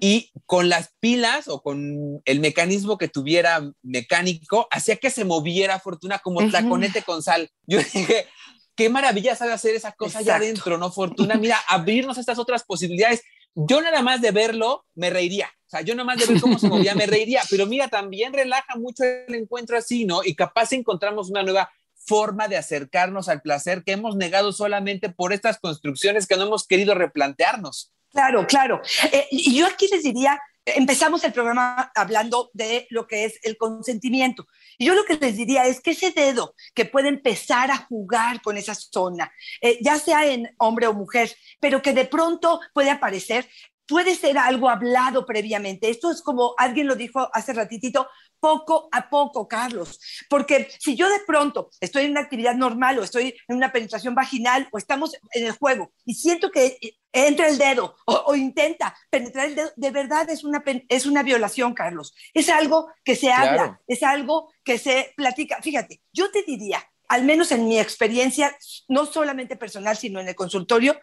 y 0.00 0.32
con 0.46 0.68
las 0.68 0.90
pilas 0.98 1.46
o 1.46 1.62
con 1.62 2.20
el 2.24 2.40
mecanismo 2.40 2.98
que 2.98 3.06
tuviera 3.06 3.70
mecánico, 3.82 4.66
hacía 4.72 4.96
que 4.96 5.10
se 5.10 5.24
moviera 5.24 5.78
Fortuna 5.78 6.18
como 6.18 6.50
taconete 6.50 7.02
con 7.02 7.22
sal. 7.22 7.48
Yo 7.68 7.78
dije, 7.78 8.26
qué 8.74 8.88
maravilla 8.88 9.36
sabe 9.36 9.52
hacer 9.52 9.76
esa 9.76 9.92
cosa 9.92 10.18
allá 10.18 10.36
adentro, 10.36 10.76
¿no, 10.76 10.90
Fortuna? 10.90 11.36
Mira, 11.36 11.56
abrirnos 11.68 12.18
estas 12.18 12.40
otras 12.40 12.64
posibilidades 12.64 13.22
yo 13.56 13.80
nada 13.80 14.02
más 14.02 14.20
de 14.20 14.30
verlo 14.30 14.84
me 14.94 15.10
reiría. 15.10 15.48
O 15.66 15.70
sea, 15.70 15.80
yo 15.80 15.94
nada 15.94 16.04
más 16.04 16.18
de 16.18 16.26
ver 16.26 16.40
cómo 16.40 16.58
se 16.58 16.68
movía 16.68 16.94
me 16.94 17.06
reiría. 17.06 17.40
Pero 17.50 17.66
mira, 17.66 17.88
también 17.88 18.32
relaja 18.32 18.76
mucho 18.76 19.02
el 19.02 19.34
encuentro 19.34 19.76
así, 19.78 20.04
¿no? 20.04 20.22
Y 20.22 20.34
capaz 20.34 20.72
encontramos 20.72 21.30
una 21.30 21.42
nueva 21.42 21.70
forma 21.94 22.46
de 22.48 22.56
acercarnos 22.56 23.28
al 23.28 23.40
placer 23.40 23.82
que 23.82 23.92
hemos 23.92 24.14
negado 24.14 24.52
solamente 24.52 25.08
por 25.08 25.32
estas 25.32 25.58
construcciones 25.58 26.26
que 26.26 26.36
no 26.36 26.44
hemos 26.44 26.66
querido 26.66 26.94
replantearnos. 26.94 27.92
Claro, 28.10 28.46
claro. 28.46 28.80
Eh, 29.10 29.26
y 29.30 29.58
yo 29.58 29.66
aquí 29.66 29.88
les 29.90 30.04
diría, 30.04 30.40
empezamos 30.66 31.22
el 31.22 31.32
programa 31.32 31.92
hablando 31.94 32.50
de 32.52 32.86
lo 32.90 33.06
que 33.06 33.24
es 33.24 33.38
el 33.42 33.56
consentimiento. 33.56 34.46
Y 34.76 34.86
yo 34.86 34.94
lo 34.94 35.04
que 35.04 35.16
les 35.16 35.36
diría 35.36 35.66
es 35.66 35.80
que 35.80 35.92
ese 35.92 36.10
dedo 36.10 36.54
que 36.74 36.84
puede 36.84 37.08
empezar 37.08 37.70
a 37.70 37.78
jugar 37.78 38.42
con 38.42 38.56
esa 38.56 38.74
zona, 38.74 39.32
eh, 39.60 39.78
ya 39.80 39.98
sea 39.98 40.26
en 40.26 40.54
hombre 40.58 40.88
o 40.88 40.92
mujer, 40.92 41.34
pero 41.60 41.80
que 41.80 41.92
de 41.92 42.04
pronto 42.04 42.60
puede 42.74 42.90
aparecer, 42.90 43.48
puede 43.86 44.14
ser 44.14 44.38
algo 44.38 44.68
hablado 44.68 45.24
previamente. 45.24 45.90
Esto 45.90 46.10
es 46.10 46.22
como 46.22 46.54
alguien 46.58 46.86
lo 46.86 46.96
dijo 46.96 47.28
hace 47.32 47.52
ratitito, 47.52 48.08
poco 48.40 48.88
a 48.92 49.08
poco, 49.08 49.48
Carlos. 49.48 50.00
Porque 50.28 50.68
si 50.78 50.96
yo 50.96 51.08
de 51.08 51.20
pronto 51.26 51.70
estoy 51.80 52.04
en 52.04 52.12
una 52.12 52.20
actividad 52.20 52.54
normal 52.54 52.98
o 52.98 53.02
estoy 53.02 53.34
en 53.48 53.56
una 53.56 53.72
penetración 53.72 54.14
vaginal 54.14 54.68
o 54.72 54.78
estamos 54.78 55.16
en 55.32 55.46
el 55.46 55.52
juego 55.52 55.92
y 56.04 56.14
siento 56.14 56.50
que 56.50 56.78
entra 57.12 57.48
el 57.48 57.58
dedo 57.58 57.96
o, 58.04 58.34
intenta 58.34 58.96
penetrar 59.10 59.46
el 59.46 59.54
dedo, 59.54 59.72
de 59.76 59.90
verdad 59.90 60.28
es 60.28 60.44
una, 60.44 60.62
es 60.88 61.06
una 61.06 61.22
violación, 61.22 61.74
Carlos. 61.74 62.14
Es 62.34 62.48
algo 62.48 62.88
que 63.04 63.16
se 63.16 63.32
habla, 63.32 63.80
es 63.86 64.02
algo 64.02 64.52
que 64.64 64.78
se 64.78 65.12
platica. 65.16 65.60
Fíjate, 65.62 66.02
yo 66.12 66.30
te 66.30 66.42
diría, 66.42 66.84
al 67.08 67.24
menos 67.24 67.52
en 67.52 67.66
mi 67.68 67.78
experiencia, 67.78 68.56
no 68.88 69.06
solamente 69.06 69.56
personal, 69.56 69.96
sino 69.96 70.20
en 70.20 70.28
el 70.28 70.34
consultorio, 70.34 70.98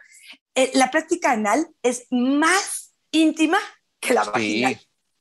eh, 0.54 0.70
la 0.74 0.90
práctica 0.90 1.32
anal 1.32 1.68
es 1.82 2.06
más 2.10 2.94
íntima 3.10 3.58
que 4.00 4.14
la 4.14 4.24
vaginal. 4.24 4.80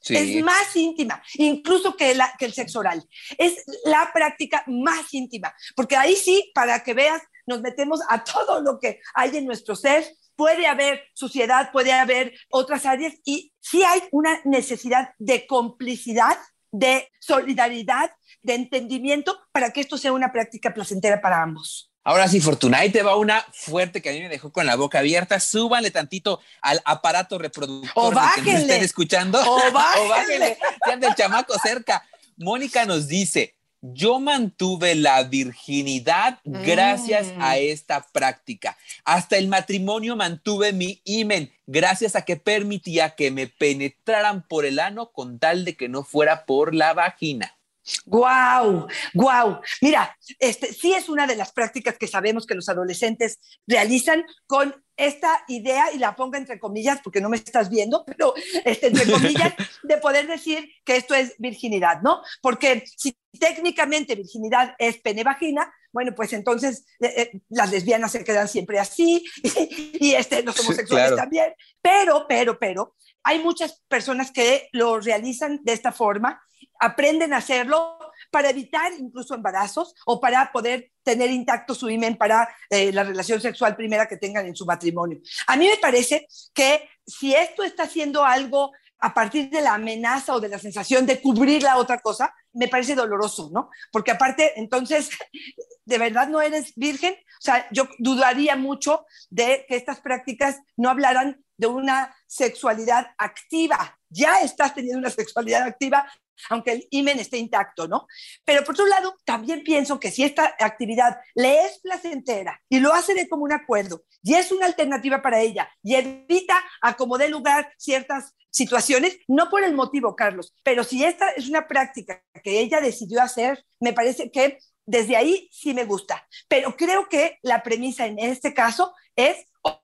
Es 0.10 0.44
más 0.44 0.76
íntima, 0.76 1.24
incluso 1.36 1.96
que, 1.96 2.14
la, 2.14 2.34
que 2.38 2.46
el 2.46 2.54
sexo 2.54 2.80
oral. 2.80 3.08
Es 3.38 3.64
la 3.86 4.12
práctica 4.14 4.64
más 4.68 5.14
íntima, 5.14 5.54
porque 5.76 5.96
ahí 5.96 6.16
sí, 6.16 6.52
para 6.54 6.84
que 6.84 6.94
veas, 6.94 7.22
nos 7.46 7.62
metemos 7.62 8.02
a 8.10 8.24
todo 8.24 8.62
lo 8.62 8.80
que 8.80 9.00
hay 9.14 9.38
en 9.38 9.46
nuestro 9.46 9.76
ser. 9.76 10.06
Puede 10.36 10.68
haber 10.68 11.04
suciedad, 11.14 11.72
puede 11.72 11.94
haber 11.94 12.34
otras 12.50 12.86
áreas 12.86 13.14
y 13.24 13.54
sí 13.62 13.84
hay 13.84 14.02
una 14.12 14.42
necesidad 14.46 15.14
de 15.20 15.46
complicidad, 15.46 16.38
de 16.72 17.10
solidaridad, 17.20 18.12
de 18.42 18.56
entendimiento 18.56 19.40
para 19.52 19.72
que 19.72 19.82
esto 19.82 19.98
sea 19.98 20.12
una 20.12 20.34
práctica 20.34 20.74
placentera 20.74 21.22
para 21.22 21.42
ambos. 21.42 21.93
Ahora 22.06 22.28
sí, 22.28 22.42
Fortuna, 22.42 22.80
ahí 22.80 22.90
te 22.90 23.02
va 23.02 23.16
una 23.16 23.46
fuerte 23.54 24.02
que 24.02 24.10
a 24.10 24.14
mí 24.14 24.20
me 24.20 24.30
dejó 24.30 24.52
con 24.52 24.66
la 24.66 24.76
boca 24.76 25.00
abierta. 25.00 25.40
Súbale 25.40 25.90
tantito 25.90 26.42
al 26.62 26.82
aparato 26.84 27.38
reproductor 27.38 28.14
o 28.14 28.20
que 28.36 28.42
nos 28.52 28.62
estén 28.62 28.84
escuchando. 28.84 29.40
O 29.42 29.72
bájenle. 29.72 30.58
o 30.88 30.92
el 30.92 31.16
chamaco 31.16 31.54
cerca. 31.64 32.06
Mónica 32.36 32.86
nos 32.86 33.08
dice, 33.08 33.56
yo 33.82 34.20
mantuve 34.20 34.96
la 34.96 35.24
virginidad 35.24 36.40
gracias 36.44 37.28
a 37.40 37.56
mm. 37.56 37.60
esta 37.60 38.08
práctica. 38.12 38.78
Hasta 39.04 39.38
el 39.38 39.48
matrimonio 39.48 40.16
mantuve 40.16 40.74
mi 40.74 41.02
imen 41.04 41.52
gracias 41.68 42.16
a 42.16 42.24
que 42.24 42.38
permitía 42.38 43.16
que 43.16 43.32
me 43.32 43.48
penetraran 43.48 44.48
por 44.48 44.66
el 44.66 44.80
ano 44.80 45.12
con 45.12 45.38
tal 45.38 45.66
de 45.66 45.76
que 45.76 45.90
no 45.90 46.04
fuera 46.04 46.46
por 46.46 46.74
la 46.74 46.94
vagina. 46.94 47.58
Guau, 48.06 48.88
guau. 49.14 49.62
Mira, 49.82 50.18
este 50.40 50.74
sí 50.74 50.94
es 50.94 51.10
una 51.10 51.28
de 51.28 51.36
las 51.36 51.52
prácticas 51.52 51.98
que 51.98 52.08
sabemos 52.08 52.46
que 52.46 52.56
los 52.56 52.70
adolescentes 52.70 53.40
realizan 53.68 54.24
con 54.48 54.76
esta 54.96 55.44
idea, 55.48 55.92
y 55.92 55.98
la 55.98 56.16
pongo 56.16 56.38
entre 56.38 56.60
comillas 56.60 57.00
porque 57.04 57.20
no 57.20 57.30
me 57.30 57.38
estás 57.38 57.70
viendo, 57.70 58.06
pero 58.06 58.34
este, 58.64 58.88
entre 58.88 59.12
comillas, 59.12 59.54
de 59.84 59.98
poder 59.98 60.28
decir 60.28 60.70
que 60.86 60.96
esto 60.96 61.16
es 61.16 61.34
virginidad, 61.40 62.02
¿no? 62.02 62.22
Porque 62.42 62.84
si 62.96 63.18
técnicamente 63.40 64.16
virginidad 64.16 64.76
es 64.78 64.98
pene-vagina, 65.00 65.74
bueno, 65.92 66.14
pues 66.16 66.34
entonces 66.34 66.86
eh, 67.00 67.14
eh, 67.18 67.42
las 67.50 67.72
lesbianas 67.72 68.12
se 68.12 68.24
quedan 68.24 68.48
siempre 68.48 68.80
así 68.80 69.24
y, 70.00 70.14
este, 70.14 70.44
los 70.44 70.60
homosexuales 70.60 71.16
también. 71.16 71.54
Pero, 71.82 72.26
pero, 72.28 72.58
pero, 72.60 72.96
hay 73.24 73.40
muchas 73.40 73.82
personas 73.88 74.32
que 74.32 74.70
lo 74.74 75.00
realizan 75.00 75.60
de 75.64 75.74
esta 75.74 75.92
forma 75.92 76.42
aprenden 76.84 77.34
a 77.34 77.38
hacerlo 77.38 77.98
para 78.30 78.50
evitar 78.50 78.92
incluso 79.00 79.36
embarazos 79.36 79.96
o 80.06 80.20
para 80.20 80.52
poder 80.52 80.92
tener 81.02 81.30
intacto 81.32 81.74
su 81.74 81.90
imen 81.90 82.18
para 82.18 82.54
eh, 82.70 82.92
la 82.92 83.04
relación 83.04 83.40
sexual 83.40 83.76
primera 83.76 84.08
que 84.08 84.18
tengan 84.18 84.46
en 84.46 84.56
su 84.56 84.66
matrimonio. 84.66 85.20
A 85.48 85.56
mí 85.56 85.68
me 85.68 85.78
parece 85.78 86.28
que 86.54 86.90
si 87.06 87.34
esto 87.34 87.64
está 87.64 87.84
haciendo 87.84 88.26
algo 88.26 88.72
a 89.00 89.14
partir 89.14 89.50
de 89.50 89.62
la 89.62 89.76
amenaza 89.76 90.34
o 90.34 90.40
de 90.40 90.50
la 90.50 90.60
sensación 90.60 91.06
de 91.06 91.22
cubrir 91.22 91.64
la 91.64 91.78
otra 91.78 92.00
cosa, 92.00 92.34
me 92.54 92.68
parece 92.68 92.96
doloroso, 92.96 93.50
¿no? 93.54 93.70
Porque 93.92 94.12
aparte, 94.12 94.54
entonces, 94.56 95.10
¿de 95.86 95.98
verdad 95.98 96.28
no 96.28 96.42
eres 96.42 96.74
virgen? 96.76 97.14
O 97.14 97.42
sea, 97.42 97.68
yo 97.72 97.88
dudaría 98.00 98.56
mucho 98.56 99.06
de 99.30 99.66
que 99.68 99.76
estas 99.76 100.00
prácticas 100.00 100.60
no 100.78 100.90
hablaran 100.90 101.44
de 101.58 101.68
una 101.68 102.16
sexualidad 102.28 103.08
activa. 103.18 104.00
Ya 104.10 104.42
estás 104.42 104.74
teniendo 104.74 105.00
una 105.00 105.10
sexualidad 105.10 105.64
activa, 105.64 106.10
aunque 106.50 106.72
el 106.72 106.88
imen 106.92 107.20
esté 107.20 107.38
intacto, 107.38 107.88
¿no? 107.88 108.08
Pero 108.46 108.64
por 108.64 108.74
otro 108.74 108.86
lado, 108.88 109.16
también 109.26 109.64
pienso 109.64 110.00
que 110.00 110.12
si 110.12 110.24
esta 110.24 110.56
actividad 110.60 111.18
le 111.36 111.66
es 111.66 111.80
placentera 111.80 112.62
y 112.70 112.80
lo 112.80 112.94
hace 112.94 113.14
de 113.14 113.30
común 113.30 113.54
acuerdo 113.54 114.04
y 114.22 114.36
es 114.36 114.52
una 114.52 114.66
alternativa 114.66 115.22
para 115.22 115.42
ella 115.42 115.70
y 115.82 115.96
evita 115.96 116.56
a 116.82 116.96
como 116.96 117.18
dé 117.18 117.30
lugar 117.30 117.74
ciertas 117.78 118.36
situaciones, 118.50 119.18
no 119.28 119.50
por 119.50 119.64
el 119.64 119.74
motivo, 119.74 120.16
Carlos, 120.16 120.54
pero 120.64 120.84
si 120.84 121.04
esta 121.04 121.30
es 121.32 121.50
una 121.50 121.68
práctica 121.68 122.24
que 122.44 122.60
ella 122.60 122.82
decidió 122.82 123.22
hacer, 123.22 123.66
me 123.80 123.94
parece 123.94 124.32
que 124.32 124.60
desde 124.86 125.16
ahí 125.16 125.50
sí 125.52 125.74
me 125.74 125.86
gusta. 125.86 126.28
Pero 126.48 126.76
creo 126.76 127.08
que 127.10 127.40
la 127.42 127.64
premisa 127.64 128.06
en 128.06 128.20
este 128.20 128.54
caso 128.54 128.94
es 129.16 129.38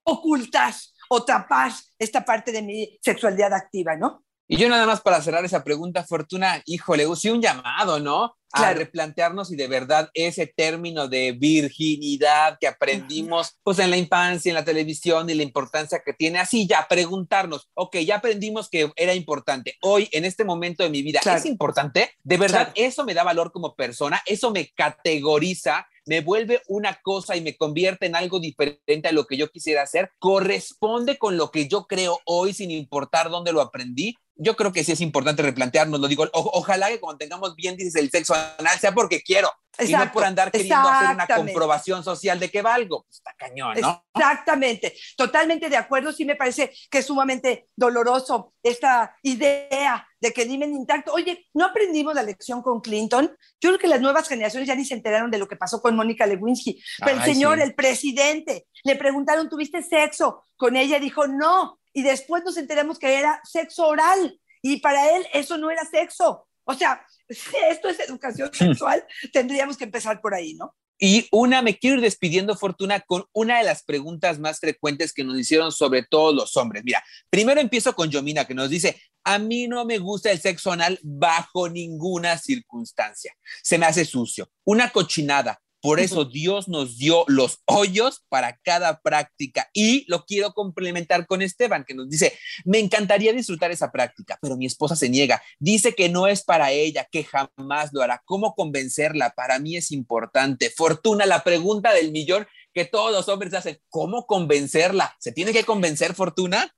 ocultar 0.03 0.73
o 1.09 1.23
tapar 1.23 1.71
esta 1.97 2.23
parte 2.23 2.51
de 2.51 2.61
mi 2.61 2.99
sexualidad 3.01 3.53
activa, 3.53 3.95
¿no? 3.95 4.23
Y 4.51 4.57
yo 4.57 4.67
nada 4.67 4.87
más 4.87 5.01
para 5.01 5.21
cerrar 5.21 5.45
esa 5.45 5.63
pregunta, 5.63 6.03
Fortuna, 6.03 6.63
híjole, 6.65 7.05
sí 7.15 7.29
un 7.29 7.39
llamado, 7.39 7.99
¿no? 7.99 8.35
A 8.51 8.73
replantearnos 8.73 9.49
si 9.49 9.55
de 9.55 9.67
verdad 9.67 10.09
ese 10.15 10.47
término 10.47 11.07
de 11.07 11.33
virginidad 11.33 12.57
que 12.59 12.65
aprendimos 12.65 13.59
pues 13.61 13.77
en 13.77 13.91
la 13.91 13.97
infancia, 13.97 14.49
en 14.49 14.55
la 14.55 14.65
televisión 14.65 15.29
y 15.29 15.35
la 15.35 15.43
importancia 15.43 16.01
que 16.03 16.13
tiene, 16.13 16.39
así 16.39 16.65
ya 16.65 16.87
preguntarnos, 16.89 17.69
ok, 17.75 17.97
ya 17.97 18.15
aprendimos 18.15 18.69
que 18.69 18.91
era 18.95 19.13
importante, 19.13 19.77
hoy 19.81 20.09
en 20.13 20.25
este 20.25 20.43
momento 20.43 20.81
de 20.81 20.89
mi 20.89 21.03
vida, 21.03 21.19
¿es 21.23 21.45
importante? 21.45 22.17
De 22.23 22.37
verdad, 22.37 22.71
eso 22.73 23.05
me 23.05 23.13
da 23.13 23.23
valor 23.23 23.51
como 23.51 23.75
persona, 23.75 24.19
eso 24.25 24.49
me 24.49 24.69
categoriza, 24.69 25.87
me 26.09 26.21
vuelve 26.21 26.63
una 26.67 26.99
cosa 27.03 27.35
y 27.35 27.41
me 27.41 27.55
convierte 27.55 28.07
en 28.07 28.15
algo 28.15 28.39
diferente 28.39 29.07
a 29.07 29.11
lo 29.11 29.27
que 29.27 29.37
yo 29.37 29.51
quisiera 29.51 29.83
hacer, 29.83 30.11
corresponde 30.17 31.19
con 31.19 31.37
lo 31.37 31.51
que 31.51 31.67
yo 31.67 31.85
creo 31.85 32.19
hoy 32.25 32.51
sin 32.51 32.71
importar 32.71 33.29
dónde 33.29 33.53
lo 33.53 33.61
aprendí 33.61 34.17
yo 34.41 34.55
creo 34.55 34.71
que 34.71 34.85
sí 34.85 34.93
es 34.93 35.01
importante 35.01 35.43
replantearnos, 35.43 35.99
lo 35.99 36.07
digo, 36.07 36.25
ojalá 36.31 36.87
que 36.87 36.99
cuando 37.01 37.17
tengamos 37.17 37.55
bien, 37.57 37.75
dices, 37.75 37.95
el 37.95 38.09
sexo 38.09 38.33
anal 38.33 38.79
sea 38.79 38.93
porque 38.93 39.21
quiero, 39.21 39.51
y 39.77 39.91
no 39.91 40.11
por 40.13 40.23
andar 40.23 40.49
queriendo 40.49 40.87
hacer 40.87 41.13
una 41.13 41.27
comprobación 41.27 42.05
social 42.05 42.39
de 42.39 42.49
que 42.49 42.61
valgo. 42.61 43.03
Pues 43.03 43.17
está 43.17 43.33
cañón, 43.37 43.77
¿no? 43.81 44.05
Exactamente, 44.15 44.95
totalmente 45.17 45.69
de 45.69 45.75
acuerdo, 45.75 46.13
sí 46.13 46.23
me 46.23 46.37
parece 46.37 46.73
que 46.89 46.99
es 46.99 47.05
sumamente 47.05 47.67
doloroso 47.75 48.53
esta 48.63 49.13
idea 49.23 50.07
de 50.21 50.33
que 50.33 50.45
dime 50.45 50.65
intacto. 50.65 51.13
Oye, 51.13 51.47
¿no 51.53 51.65
aprendimos 51.65 52.13
la 52.13 52.23
lección 52.23 52.61
con 52.61 52.81
Clinton? 52.81 53.35
Yo 53.61 53.69
creo 53.69 53.79
que 53.79 53.87
las 53.87 54.01
nuevas 54.01 54.27
generaciones 54.27 54.67
ya 54.67 54.75
ni 54.75 54.85
se 54.85 54.93
enteraron 54.93 55.31
de 55.31 55.37
lo 55.37 55.47
que 55.47 55.55
pasó 55.55 55.81
con 55.81 55.95
Mónica 55.95 56.25
Lewinsky. 56.25 56.81
Pero 56.99 57.17
el 57.17 57.23
señor, 57.23 57.59
el 57.59 57.75
presidente, 57.75 58.67
le 58.83 58.95
preguntaron, 58.95 59.49
¿tuviste 59.49 59.81
sexo? 59.81 60.43
Con 60.57 60.75
ella 60.75 60.99
dijo, 60.99 61.27
no, 61.27 61.79
y 61.93 62.03
después 62.03 62.43
nos 62.43 62.57
enteramos 62.57 62.99
que 62.99 63.17
era 63.17 63.41
sexo 63.43 63.87
oral 63.87 64.39
y 64.61 64.79
para 64.79 65.15
él 65.15 65.25
eso 65.33 65.57
no 65.57 65.71
era 65.71 65.85
sexo. 65.85 66.47
O 66.63 66.73
sea, 66.73 67.05
si 67.29 67.55
esto 67.69 67.89
es 67.89 67.99
educación 67.99 68.49
sexual, 68.53 69.05
tendríamos 69.31 69.77
que 69.77 69.85
empezar 69.85 70.21
por 70.21 70.33
ahí, 70.33 70.53
¿no? 70.55 70.75
Y 71.01 71.27
una, 71.31 71.61
me 71.61 71.77
quiero 71.77 71.95
ir 71.95 72.01
despidiendo, 72.01 72.57
Fortuna, 72.57 72.99
con 72.99 73.23
una 73.31 73.59
de 73.59 73.63
las 73.63 73.83
preguntas 73.83 74.37
más 74.37 74.59
frecuentes 74.59 75.13
que 75.13 75.23
nos 75.23 75.39
hicieron 75.39 75.71
sobre 75.71 76.03
todos 76.03 76.35
los 76.35 76.57
hombres. 76.57 76.83
Mira, 76.83 77.01
primero 77.29 77.61
empiezo 77.61 77.95
con 77.95 78.09
Yomina, 78.09 78.45
que 78.45 78.53
nos 78.53 78.69
dice, 78.69 79.01
a 79.23 79.39
mí 79.39 79.67
no 79.67 79.85
me 79.85 79.97
gusta 79.97 80.29
el 80.29 80.41
sexo 80.41 80.73
anal 80.73 80.99
bajo 81.01 81.69
ninguna 81.69 82.37
circunstancia. 82.37 83.33
Se 83.63 83.77
me 83.77 83.85
hace 83.85 84.03
sucio, 84.03 84.51
una 84.65 84.89
cochinada, 84.91 85.61
por 85.81 85.99
eso 85.99 86.25
Dios 86.25 86.67
nos 86.67 86.97
dio 86.97 87.23
los 87.27 87.61
hoyos 87.65 88.23
para 88.29 88.57
cada 88.63 89.01
práctica 89.01 89.69
y 89.73 90.05
lo 90.07 90.25
quiero 90.25 90.53
complementar 90.53 91.25
con 91.25 91.41
Esteban, 91.41 91.85
que 91.85 91.93
nos 91.93 92.09
dice, 92.09 92.37
me 92.65 92.79
encantaría 92.79 93.33
disfrutar 93.33 93.71
esa 93.71 93.91
práctica, 93.91 94.37
pero 94.41 94.57
mi 94.57 94.65
esposa 94.65 94.95
se 94.95 95.09
niega, 95.09 95.41
dice 95.59 95.93
que 95.95 96.09
no 96.09 96.27
es 96.27 96.43
para 96.43 96.71
ella, 96.71 97.07
que 97.11 97.23
jamás 97.23 97.91
lo 97.93 98.01
hará. 98.01 98.21
¿Cómo 98.25 98.55
convencerla? 98.55 99.31
Para 99.31 99.59
mí 99.59 99.75
es 99.75 99.91
importante. 99.91 100.69
Fortuna, 100.69 101.25
la 101.25 101.43
pregunta 101.43 101.93
del 101.93 102.11
millón 102.11 102.47
que 102.73 102.85
todos 102.85 103.11
los 103.11 103.27
hombres 103.29 103.53
hacen, 103.53 103.79
¿cómo 103.89 104.25
convencerla? 104.25 105.15
¿Se 105.19 105.31
tiene 105.31 105.53
que 105.53 105.63
convencer, 105.63 106.13
Fortuna? 106.13 106.73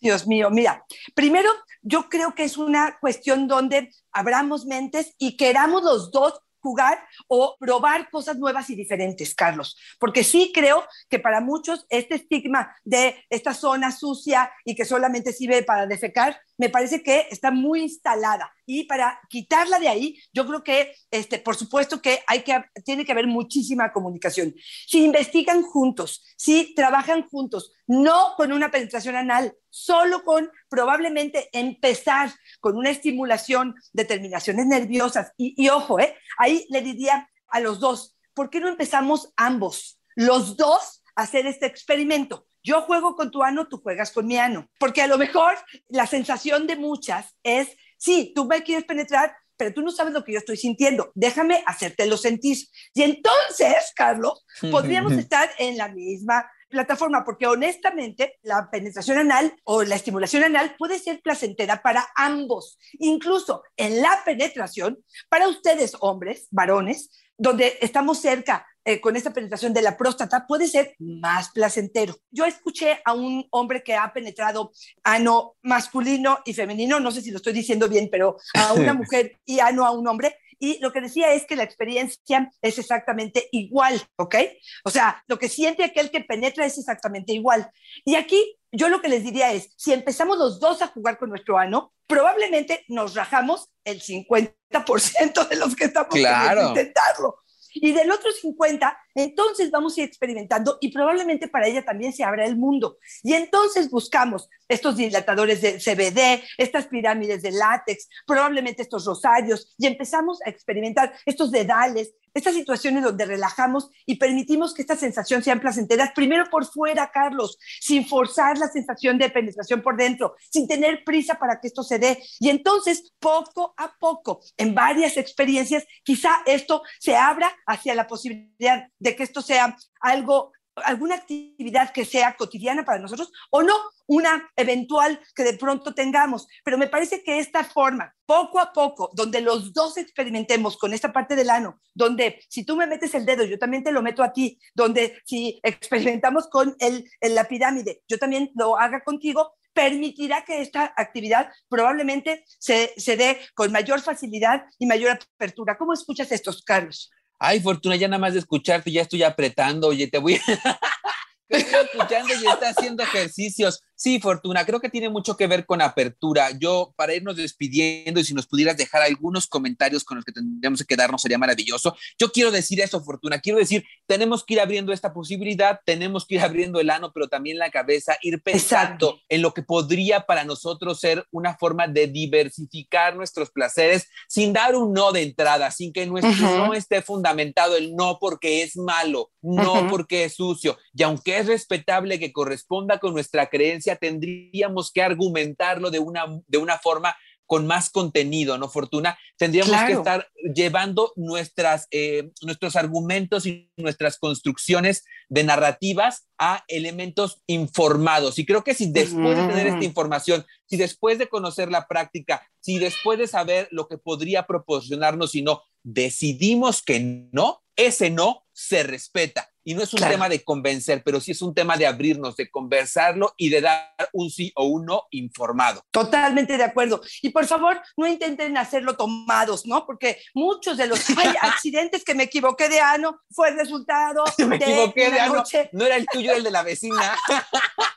Dios 0.00 0.26
mío, 0.26 0.50
mira, 0.50 0.84
primero 1.14 1.50
yo 1.82 2.08
creo 2.08 2.34
que 2.34 2.44
es 2.44 2.56
una 2.56 2.98
cuestión 3.00 3.48
donde 3.48 3.90
abramos 4.12 4.66
mentes 4.66 5.14
y 5.18 5.36
queramos 5.36 5.82
los 5.82 6.10
dos 6.10 6.40
jugar 6.66 6.98
o 7.28 7.56
probar 7.60 8.10
cosas 8.10 8.38
nuevas 8.38 8.68
y 8.70 8.74
diferentes, 8.74 9.36
Carlos. 9.36 9.78
Porque 10.00 10.24
sí 10.24 10.50
creo 10.52 10.82
que 11.08 11.20
para 11.20 11.40
muchos 11.40 11.86
este 11.90 12.16
estigma 12.16 12.74
de 12.84 13.24
esta 13.30 13.54
zona 13.54 13.92
sucia 13.92 14.50
y 14.64 14.74
que 14.74 14.84
solamente 14.84 15.32
sirve 15.32 15.62
para 15.62 15.86
defecar, 15.86 16.40
me 16.58 16.70
parece 16.70 17.02
que 17.02 17.26
está 17.30 17.50
muy 17.50 17.82
instalada. 17.82 18.52
Y 18.64 18.84
para 18.84 19.20
quitarla 19.28 19.78
de 19.78 19.88
ahí, 19.88 20.18
yo 20.32 20.46
creo 20.46 20.64
que, 20.64 20.94
este, 21.10 21.38
por 21.38 21.56
supuesto 21.56 22.00
que, 22.00 22.20
hay 22.26 22.42
que 22.42 22.64
tiene 22.84 23.04
que 23.04 23.12
haber 23.12 23.26
muchísima 23.26 23.92
comunicación. 23.92 24.54
Si 24.86 25.04
investigan 25.04 25.62
juntos, 25.62 26.24
si 26.36 26.74
trabajan 26.74 27.28
juntos, 27.28 27.72
no 27.86 28.34
con 28.36 28.52
una 28.52 28.70
penetración 28.70 29.16
anal, 29.16 29.54
solo 29.70 30.24
con 30.24 30.50
probablemente 30.68 31.48
empezar 31.52 32.32
con 32.60 32.76
una 32.76 32.90
estimulación 32.90 33.74
de 33.92 34.04
terminaciones 34.04 34.66
nerviosas. 34.66 35.32
Y, 35.36 35.54
y 35.62 35.68
ojo, 35.68 36.00
¿eh? 36.00 36.16
ahí 36.38 36.66
le 36.70 36.80
diría 36.80 37.30
a 37.48 37.60
los 37.60 37.78
dos, 37.80 38.16
¿por 38.34 38.50
qué 38.50 38.60
no 38.60 38.68
empezamos 38.68 39.32
ambos, 39.36 40.00
los 40.14 40.56
dos, 40.56 41.02
a 41.14 41.22
hacer 41.22 41.46
este 41.46 41.66
experimento? 41.66 42.45
Yo 42.66 42.82
juego 42.82 43.14
con 43.14 43.30
tu 43.30 43.44
ano, 43.44 43.68
tú 43.68 43.78
juegas 43.78 44.10
con 44.10 44.26
mi 44.26 44.38
ano. 44.38 44.68
Porque 44.80 45.00
a 45.00 45.06
lo 45.06 45.18
mejor 45.18 45.54
la 45.88 46.04
sensación 46.08 46.66
de 46.66 46.74
muchas 46.74 47.36
es, 47.44 47.68
sí, 47.96 48.32
tú 48.34 48.44
me 48.44 48.64
quieres 48.64 48.84
penetrar, 48.84 49.36
pero 49.56 49.72
tú 49.72 49.82
no 49.82 49.92
sabes 49.92 50.12
lo 50.12 50.24
que 50.24 50.32
yo 50.32 50.38
estoy 50.38 50.56
sintiendo. 50.56 51.12
Déjame 51.14 51.62
hacértelo 51.64 52.16
sentir. 52.16 52.58
Y 52.92 53.02
entonces, 53.02 53.92
Carlos, 53.94 54.44
podríamos 54.72 55.12
estar 55.12 55.48
en 55.58 55.78
la 55.78 55.86
misma 55.88 56.50
plataforma, 56.68 57.24
porque 57.24 57.46
honestamente 57.46 58.40
la 58.42 58.68
penetración 58.68 59.18
anal 59.18 59.54
o 59.62 59.84
la 59.84 59.94
estimulación 59.94 60.42
anal 60.42 60.74
puede 60.76 60.98
ser 60.98 61.20
placentera 61.22 61.82
para 61.82 62.04
ambos, 62.16 62.80
incluso 62.98 63.62
en 63.76 64.02
la 64.02 64.22
penetración, 64.24 64.98
para 65.28 65.46
ustedes 65.46 65.96
hombres, 66.00 66.48
varones, 66.50 67.10
donde 67.38 67.78
estamos 67.80 68.20
cerca 68.20 68.66
eh, 68.88 69.00
con 69.00 69.16
esta 69.16 69.32
penetración 69.32 69.74
de 69.74 69.82
la 69.82 69.96
próstata 69.96 70.46
puede 70.46 70.68
ser 70.68 70.94
más 71.00 71.50
placentero. 71.50 72.14
Yo 72.30 72.44
escuché 72.44 73.00
a 73.04 73.14
un 73.14 73.44
hombre 73.50 73.82
que 73.82 73.96
ha 73.96 74.12
penetrado 74.12 74.70
ano 75.02 75.56
masculino 75.62 76.38
y 76.44 76.54
femenino, 76.54 77.00
no 77.00 77.10
sé 77.10 77.20
si 77.20 77.32
lo 77.32 77.38
estoy 77.38 77.52
diciendo 77.52 77.88
bien, 77.88 78.08
pero 78.12 78.36
a 78.54 78.72
una 78.74 78.94
mujer 78.94 79.40
y 79.44 79.58
ano 79.58 79.84
a 79.84 79.90
un 79.90 80.06
hombre, 80.06 80.38
y 80.60 80.78
lo 80.78 80.92
que 80.92 81.00
decía 81.00 81.32
es 81.32 81.46
que 81.46 81.56
la 81.56 81.64
experiencia 81.64 82.48
es 82.62 82.78
exactamente 82.78 83.48
igual, 83.50 84.00
¿ok? 84.18 84.36
O 84.84 84.90
sea, 84.90 85.20
lo 85.26 85.36
que 85.36 85.48
siente 85.48 85.82
aquel 85.82 86.12
que 86.12 86.20
penetra 86.20 86.64
es 86.64 86.78
exactamente 86.78 87.32
igual. 87.32 87.68
Y 88.04 88.14
aquí 88.14 88.56
yo 88.70 88.88
lo 88.88 89.02
que 89.02 89.08
les 89.08 89.24
diría 89.24 89.52
es, 89.52 89.70
si 89.76 89.92
empezamos 89.92 90.38
los 90.38 90.60
dos 90.60 90.80
a 90.80 90.86
jugar 90.86 91.18
con 91.18 91.30
nuestro 91.30 91.58
ano, 91.58 91.92
probablemente 92.06 92.84
nos 92.86 93.14
rajamos 93.14 93.68
el 93.84 94.00
50% 94.00 95.48
de 95.48 95.56
los 95.56 95.74
que 95.74 95.86
estamos 95.86 96.10
claro. 96.10 96.68
intentarlo. 96.68 97.42
Y 97.78 97.92
del 97.92 98.10
otro 98.10 98.30
50, 98.32 98.98
entonces 99.14 99.70
vamos 99.70 99.96
a 99.96 100.00
ir 100.00 100.08
experimentando 100.08 100.78
y 100.80 100.92
probablemente 100.92 101.48
para 101.48 101.66
ella 101.66 101.84
también 101.84 102.12
se 102.12 102.24
abra 102.24 102.46
el 102.46 102.56
mundo. 102.56 102.98
Y 103.22 103.34
entonces 103.34 103.90
buscamos 103.90 104.48
estos 104.68 104.96
dilatadores 104.96 105.60
de 105.60 105.78
CBD, 105.78 106.42
estas 106.58 106.86
pirámides 106.86 107.42
de 107.42 107.52
látex, 107.52 108.08
probablemente 108.26 108.82
estos 108.82 109.04
rosarios, 109.04 109.74
y 109.78 109.86
empezamos 109.86 110.40
a 110.44 110.50
experimentar 110.50 111.12
estos 111.26 111.50
dedales, 111.50 112.12
estas 112.36 112.54
situaciones 112.54 113.02
donde 113.02 113.24
relajamos 113.24 113.90
y 114.04 114.16
permitimos 114.16 114.74
que 114.74 114.82
estas 114.82 115.00
sensaciones 115.00 115.44
sean 115.44 115.60
placenteras, 115.60 116.12
primero 116.14 116.44
por 116.50 116.66
fuera, 116.66 117.10
Carlos, 117.12 117.58
sin 117.80 118.06
forzar 118.06 118.58
la 118.58 118.68
sensación 118.68 119.18
de 119.18 119.30
penetración 119.30 119.82
por 119.82 119.96
dentro, 119.96 120.36
sin 120.50 120.68
tener 120.68 121.02
prisa 121.04 121.38
para 121.38 121.60
que 121.60 121.68
esto 121.68 121.82
se 121.82 121.98
dé. 121.98 122.22
Y 122.38 122.50
entonces, 122.50 123.12
poco 123.18 123.74
a 123.76 123.96
poco, 123.98 124.40
en 124.56 124.74
varias 124.74 125.16
experiencias, 125.16 125.84
quizá 126.04 126.42
esto 126.44 126.82
se 127.00 127.16
abra 127.16 127.50
hacia 127.66 127.94
la 127.94 128.06
posibilidad 128.06 128.86
de 128.98 129.16
que 129.16 129.22
esto 129.22 129.40
sea 129.40 129.76
algo 130.00 130.52
alguna 130.76 131.16
actividad 131.16 131.92
que 131.92 132.04
sea 132.04 132.36
cotidiana 132.36 132.84
para 132.84 132.98
nosotros 132.98 133.32
o 133.50 133.62
no, 133.62 133.74
una 134.06 134.48
eventual 134.56 135.20
que 135.34 135.44
de 135.44 135.54
pronto 135.54 135.94
tengamos. 135.94 136.46
Pero 136.64 136.78
me 136.78 136.88
parece 136.88 137.22
que 137.22 137.38
esta 137.38 137.64
forma, 137.64 138.14
poco 138.26 138.60
a 138.60 138.72
poco, 138.72 139.10
donde 139.14 139.40
los 139.40 139.72
dos 139.72 139.96
experimentemos 139.96 140.76
con 140.76 140.92
esta 140.92 141.12
parte 141.12 141.36
del 141.36 141.50
ano, 141.50 141.80
donde 141.94 142.40
si 142.48 142.64
tú 142.64 142.76
me 142.76 142.86
metes 142.86 143.14
el 143.14 143.26
dedo, 143.26 143.44
yo 143.44 143.58
también 143.58 143.82
te 143.82 143.92
lo 143.92 144.02
meto 144.02 144.22
a 144.22 144.32
ti, 144.32 144.58
donde 144.74 145.20
si 145.24 145.58
experimentamos 145.62 146.48
con 146.48 146.76
el, 146.78 147.08
la 147.20 147.44
pirámide, 147.44 148.02
yo 148.08 148.18
también 148.18 148.50
lo 148.54 148.78
haga 148.78 149.02
contigo, 149.02 149.54
permitirá 149.72 150.42
que 150.44 150.62
esta 150.62 150.94
actividad 150.96 151.50
probablemente 151.68 152.44
se, 152.58 152.94
se 152.96 153.16
dé 153.16 153.38
con 153.54 153.70
mayor 153.72 154.00
facilidad 154.00 154.64
y 154.78 154.86
mayor 154.86 155.18
apertura. 155.36 155.76
¿Cómo 155.76 155.92
escuchas 155.92 156.32
estos, 156.32 156.62
Carlos? 156.62 157.10
Ay, 157.38 157.60
Fortuna, 157.60 157.96
ya 157.96 158.08
nada 158.08 158.20
más 158.20 158.32
de 158.32 158.40
escucharte, 158.40 158.90
ya 158.90 159.02
estoy 159.02 159.22
apretando. 159.22 159.88
Oye, 159.88 160.08
te 160.08 160.18
voy. 160.18 160.34
estoy 161.48 161.80
escuchando 161.84 162.34
y 162.34 162.46
está 162.46 162.70
haciendo 162.70 163.02
ejercicios. 163.02 163.82
Sí, 163.98 164.20
Fortuna, 164.20 164.66
creo 164.66 164.78
que 164.78 164.90
tiene 164.90 165.08
mucho 165.08 165.38
que 165.38 165.46
ver 165.46 165.64
con 165.64 165.80
apertura. 165.80 166.50
Yo, 166.58 166.92
para 166.96 167.14
irnos 167.14 167.36
despidiendo 167.36 168.20
y 168.20 168.24
si 168.24 168.34
nos 168.34 168.46
pudieras 168.46 168.76
dejar 168.76 169.00
algunos 169.00 169.46
comentarios 169.46 170.04
con 170.04 170.16
los 170.16 170.24
que 170.24 170.32
tendríamos 170.32 170.80
que 170.80 170.94
quedarnos, 170.94 171.22
sería 171.22 171.38
maravilloso. 171.38 171.96
Yo 172.18 172.30
quiero 172.30 172.50
decir 172.50 172.78
eso, 172.82 173.02
Fortuna, 173.02 173.40
quiero 173.40 173.58
decir, 173.58 173.86
tenemos 174.06 174.44
que 174.44 174.52
ir 174.52 174.60
abriendo 174.60 174.92
esta 174.92 175.14
posibilidad, 175.14 175.80
tenemos 175.86 176.26
que 176.26 176.34
ir 176.34 176.42
abriendo 176.42 176.78
el 176.78 176.90
ano, 176.90 177.10
pero 177.14 177.28
también 177.28 177.56
la 177.56 177.70
cabeza, 177.70 178.18
ir 178.20 178.42
pensando 178.42 179.18
en 179.30 179.40
lo 179.40 179.54
que 179.54 179.62
podría 179.62 180.26
para 180.26 180.44
nosotros 180.44 181.00
ser 181.00 181.24
una 181.30 181.56
forma 181.56 181.88
de 181.88 182.06
diversificar 182.06 183.16
nuestros 183.16 183.50
placeres 183.50 184.08
sin 184.28 184.52
dar 184.52 184.76
un 184.76 184.92
no 184.92 185.10
de 185.10 185.22
entrada, 185.22 185.70
sin 185.70 185.94
que 185.94 186.04
nuestro 186.04 186.34
no 186.58 186.74
esté 186.74 187.00
fundamentado 187.00 187.76
el 187.76 187.96
no 187.96 188.18
porque 188.20 188.62
es 188.62 188.76
malo, 188.76 189.30
no 189.40 189.88
porque 189.88 190.24
es 190.24 190.34
sucio. 190.34 190.76
Y 190.94 191.02
aunque 191.02 191.38
es 191.38 191.46
respetable 191.46 192.18
que 192.18 192.32
corresponda 192.32 192.98
con 192.98 193.14
nuestra 193.14 193.48
creencia, 193.48 193.85
tendríamos 193.94 194.90
que 194.90 195.02
argumentarlo 195.02 195.92
de 195.92 196.00
una, 196.00 196.24
de 196.48 196.58
una 196.58 196.78
forma 196.78 197.14
con 197.46 197.66
más 197.66 197.90
contenido, 197.90 198.58
¿no, 198.58 198.68
Fortuna? 198.68 199.16
Tendríamos 199.36 199.80
que 199.86 199.92
estar 199.92 200.28
llevando 200.54 201.12
nuestras, 201.14 201.86
eh, 201.92 202.30
nuestros 202.42 202.74
argumentos 202.74 203.46
y 203.46 203.70
nuestras 203.76 204.18
construcciones 204.18 205.04
de 205.28 205.44
narrativas 205.44 206.26
a 206.38 206.64
elementos 206.66 207.42
informados. 207.46 208.38
Y 208.38 208.46
creo 208.46 208.64
que 208.64 208.74
si 208.74 208.90
después 208.90 209.38
de 209.38 209.46
tener 209.46 209.68
esta 209.68 209.84
información, 209.84 210.44
si 210.66 210.76
después 210.76 211.18
de 211.18 211.28
conocer 211.28 211.70
la 211.70 211.86
práctica, 211.86 212.42
si 212.60 212.78
después 212.78 213.18
de 213.18 213.28
saber 213.28 213.68
lo 213.70 213.86
que 213.86 213.96
podría 213.96 214.46
proporcionarnos 214.46 215.34
y 215.36 215.42
no, 215.42 215.62
decidimos 215.84 216.82
que 216.82 217.28
no, 217.32 217.62
ese 217.76 218.10
no 218.10 218.44
se 218.52 218.82
respeta. 218.82 219.52
Y 219.68 219.74
no 219.74 219.82
es 219.82 219.92
un 219.92 219.98
tema 219.98 220.28
de 220.28 220.44
convencer, 220.44 221.02
pero 221.04 221.20
sí 221.20 221.32
es 221.32 221.42
un 221.42 221.52
tema 221.52 221.76
de 221.76 221.88
abrirnos, 221.88 222.36
de 222.36 222.48
conversarlo 222.48 223.34
y 223.36 223.48
de 223.48 223.60
dar 223.60 224.08
un 224.12 224.30
sí 224.30 224.52
o 224.54 224.66
un 224.66 224.86
no 224.86 225.02
informado. 225.10 225.82
Totalmente 225.90 226.56
de 226.56 226.62
acuerdo. 226.62 227.02
Y 227.20 227.30
por 227.30 227.46
favor, 227.46 227.82
no 227.96 228.06
intenten 228.06 228.56
hacerlo 228.56 228.96
tomados, 228.96 229.66
¿no? 229.66 229.84
Porque 229.84 230.20
muchos 230.34 230.76
de 230.76 230.86
los 230.86 231.10
hay 231.10 231.34
accidentes 231.42 232.04
que 232.04 232.14
me 232.14 232.22
equivoqué 232.22 232.68
de 232.68 232.78
ano 232.78 233.22
fue 233.28 233.48
el 233.48 233.56
resultado 233.56 234.22
me 234.46 234.56
de 234.56 234.64
equivoqué 234.64 235.10
de 235.10 235.18
ano. 235.18 235.34
noche 235.34 235.68
No 235.72 235.84
era 235.84 235.96
el 235.96 236.06
tuyo, 236.06 236.32
el 236.32 236.44
de 236.44 236.50
la 236.52 236.62
vecina. 236.62 237.16